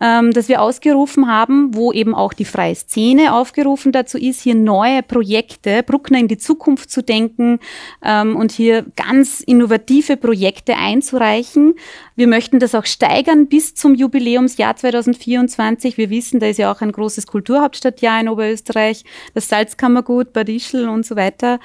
ähm, 0.01 0.33
das 0.33 0.49
wir 0.49 0.63
ausgerufen 0.63 1.29
haben, 1.29 1.75
wo 1.75 1.93
eben 1.93 2.15
auch 2.15 2.33
die 2.33 2.45
freie 2.45 2.75
Szene 2.75 3.35
aufgerufen 3.35 3.93
dazu 3.93 4.19
ist, 4.19 4.43
hier 4.43 4.55
neue 4.55 5.03
Projekte, 5.03 5.83
Bruckner 5.83 6.19
in 6.19 6.29
die 6.29 6.39
Zukunft 6.39 6.91
zu 6.91 7.03
denken 7.03 7.59
ähm, 8.03 8.37
und 8.37 8.53
hier 8.53 8.87
ganz 8.97 9.41
innovative 9.41 10.17
Projekte 10.17 10.77
einzureichen. 10.77 11.75
Wir 12.17 12.27
möchten 12.27 12.59
das 12.59 12.75
auch 12.75 12.87
steigern 12.87 13.49
bis 13.49 13.75
zum 13.75 13.95
Jubiläumsjahr 13.95 14.77
2024. 14.77 15.97
Wir 15.97 16.11
wissen, 16.11 16.41
da 16.41 16.47
ist 16.47 16.59
ja 16.59 16.73
auch 16.73 16.81
ein 16.81 16.93
großes 16.93 17.27
Kulturhauptstadtjahr 17.27 18.21
in 18.21 18.29
Oberösterreich, 18.29 19.05
das 19.35 19.49
Salzkammergut, 19.49 20.33
Bad 20.33 20.49
Ischl 20.49 20.89
und 20.89 21.07
so 21.07 21.17
weiter. 21.17 21.61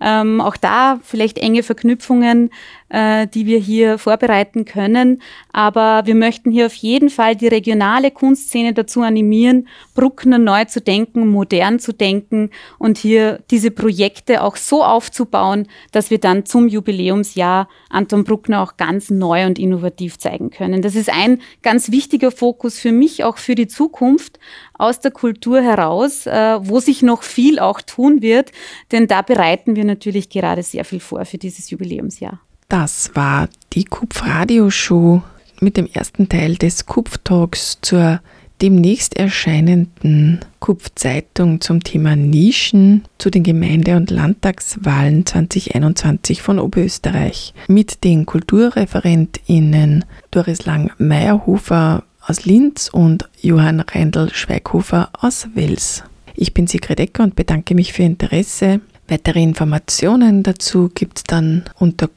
Ähm, 0.00 0.40
auch 0.40 0.56
da 0.56 1.00
vielleicht 1.02 1.38
enge 1.38 1.62
Verknüpfungen, 1.62 2.50
äh, 2.90 3.26
die 3.26 3.46
wir 3.46 3.58
hier 3.58 3.98
vorbereiten 3.98 4.64
können. 4.64 5.22
Aber 5.52 6.02
wir 6.06 6.14
möchten 6.14 6.50
hier 6.50 6.66
auf 6.66 6.74
jeden 6.74 7.10
Fall 7.10 7.36
die 7.36 7.48
regionale 7.48 8.10
Kunstszene 8.10 8.72
dazu 8.72 9.02
animieren, 9.02 9.68
Bruckner 9.94 10.38
neu 10.38 10.64
zu 10.64 10.80
denken, 10.80 11.28
modern 11.28 11.78
zu 11.78 11.92
denken 11.92 12.50
und 12.78 12.98
hier 12.98 13.40
diese 13.50 13.70
Projekte 13.70 14.42
auch 14.42 14.56
so 14.56 14.84
aufzubauen, 14.84 15.66
dass 15.92 16.10
wir 16.10 16.18
dann 16.18 16.46
zum 16.46 16.68
Jubiläumsjahr 16.68 17.68
Anton 17.90 18.24
Bruckner 18.24 18.62
auch 18.62 18.76
ganz 18.76 19.10
neu 19.10 19.46
und 19.46 19.58
innovativ 19.58 20.18
zeigen 20.18 20.50
können. 20.50 20.82
Das 20.82 20.94
ist 20.94 21.10
ein 21.10 21.40
ganz 21.62 21.90
wichtiger 21.90 22.30
Fokus 22.30 22.78
für 22.78 22.92
mich, 22.92 23.24
auch 23.24 23.38
für 23.38 23.54
die 23.54 23.68
Zukunft 23.68 24.38
aus 24.74 25.00
der 25.00 25.10
Kultur 25.10 25.60
heraus, 25.60 26.26
äh, 26.26 26.58
wo 26.60 26.80
sich 26.80 27.02
noch 27.02 27.22
viel 27.22 27.58
auch 27.58 27.80
tun 27.80 28.22
wird, 28.22 28.52
denn 28.92 29.08
da 29.08 29.22
bereiten 29.22 29.76
wir 29.76 29.84
natürlich 29.84 30.30
gerade 30.30 30.62
sehr 30.62 30.84
viel 30.84 31.00
vor 31.00 31.24
für 31.24 31.38
dieses 31.38 31.70
Jubiläumsjahr. 31.70 32.40
Das 32.70 33.12
war 33.14 33.48
die 33.72 33.84
Kupf 33.84 34.26
Radio 34.26 34.68
Show 34.68 35.22
mit 35.58 35.78
dem 35.78 35.86
ersten 35.86 36.28
Teil 36.28 36.56
des 36.56 36.84
Kupf 36.84 37.16
Talks 37.24 37.78
zur 37.80 38.20
demnächst 38.60 39.16
erscheinenden 39.16 40.40
Kupf-Zeitung 40.60 41.62
zum 41.62 41.82
Thema 41.82 42.14
Nischen 42.14 43.04
zu 43.16 43.30
den 43.30 43.42
Gemeinde- 43.42 43.96
und 43.96 44.10
Landtagswahlen 44.10 45.24
2021 45.24 46.42
von 46.42 46.58
Oberösterreich 46.58 47.54
mit 47.68 48.04
den 48.04 48.26
KulturreferentInnen 48.26 50.04
Doris 50.30 50.66
Lang-Meierhofer 50.66 52.04
aus 52.20 52.44
Linz 52.44 52.90
und 52.92 53.30
Johann 53.40 53.80
Reindl-Schweighofer 53.80 55.08
aus 55.18 55.48
Wels. 55.54 56.04
Ich 56.34 56.52
bin 56.52 56.66
Sigrid 56.66 57.00
Ecker 57.00 57.22
und 57.22 57.34
bedanke 57.34 57.74
mich 57.74 57.94
für 57.94 58.02
Ihr 58.02 58.08
Interesse. 58.08 58.82
Weitere 59.10 59.42
Informationen 59.42 60.42
dazu 60.42 60.90
gibt 60.94 61.18
es 61.18 61.24
dann 61.24 61.64
unter 61.78 62.08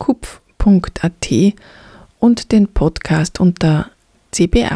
kupf.at 0.62 1.56
und 2.20 2.52
den 2.52 2.68
Podcast 2.68 3.40
unter 3.40 3.90
cba.fru.at. 4.32 4.70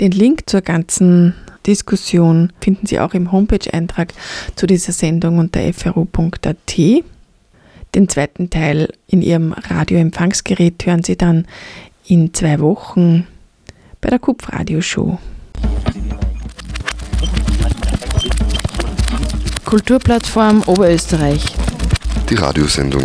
Den 0.00 0.12
Link 0.12 0.48
zur 0.48 0.62
ganzen 0.62 1.34
Diskussion 1.66 2.52
finden 2.60 2.86
Sie 2.86 2.98
auch 2.98 3.12
im 3.12 3.30
Homepage-Eintrag 3.30 4.14
zu 4.56 4.66
dieser 4.66 4.92
Sendung 4.92 5.38
unter 5.38 5.60
fru.at. 5.74 6.76
Den 7.94 8.08
zweiten 8.08 8.48
Teil 8.48 8.88
in 9.06 9.20
Ihrem 9.20 9.52
Radioempfangsgerät 9.52 10.86
hören 10.86 11.02
Sie 11.02 11.16
dann 11.16 11.46
in 12.06 12.32
zwei 12.32 12.58
Wochen 12.60 13.26
bei 14.00 14.08
der 14.08 14.18
Kupf-Radioshow. 14.18 15.18
Kulturplattform 19.66 20.62
Oberösterreich. 20.66 21.51
Die 22.32 22.38
Radiosendung 22.38 23.04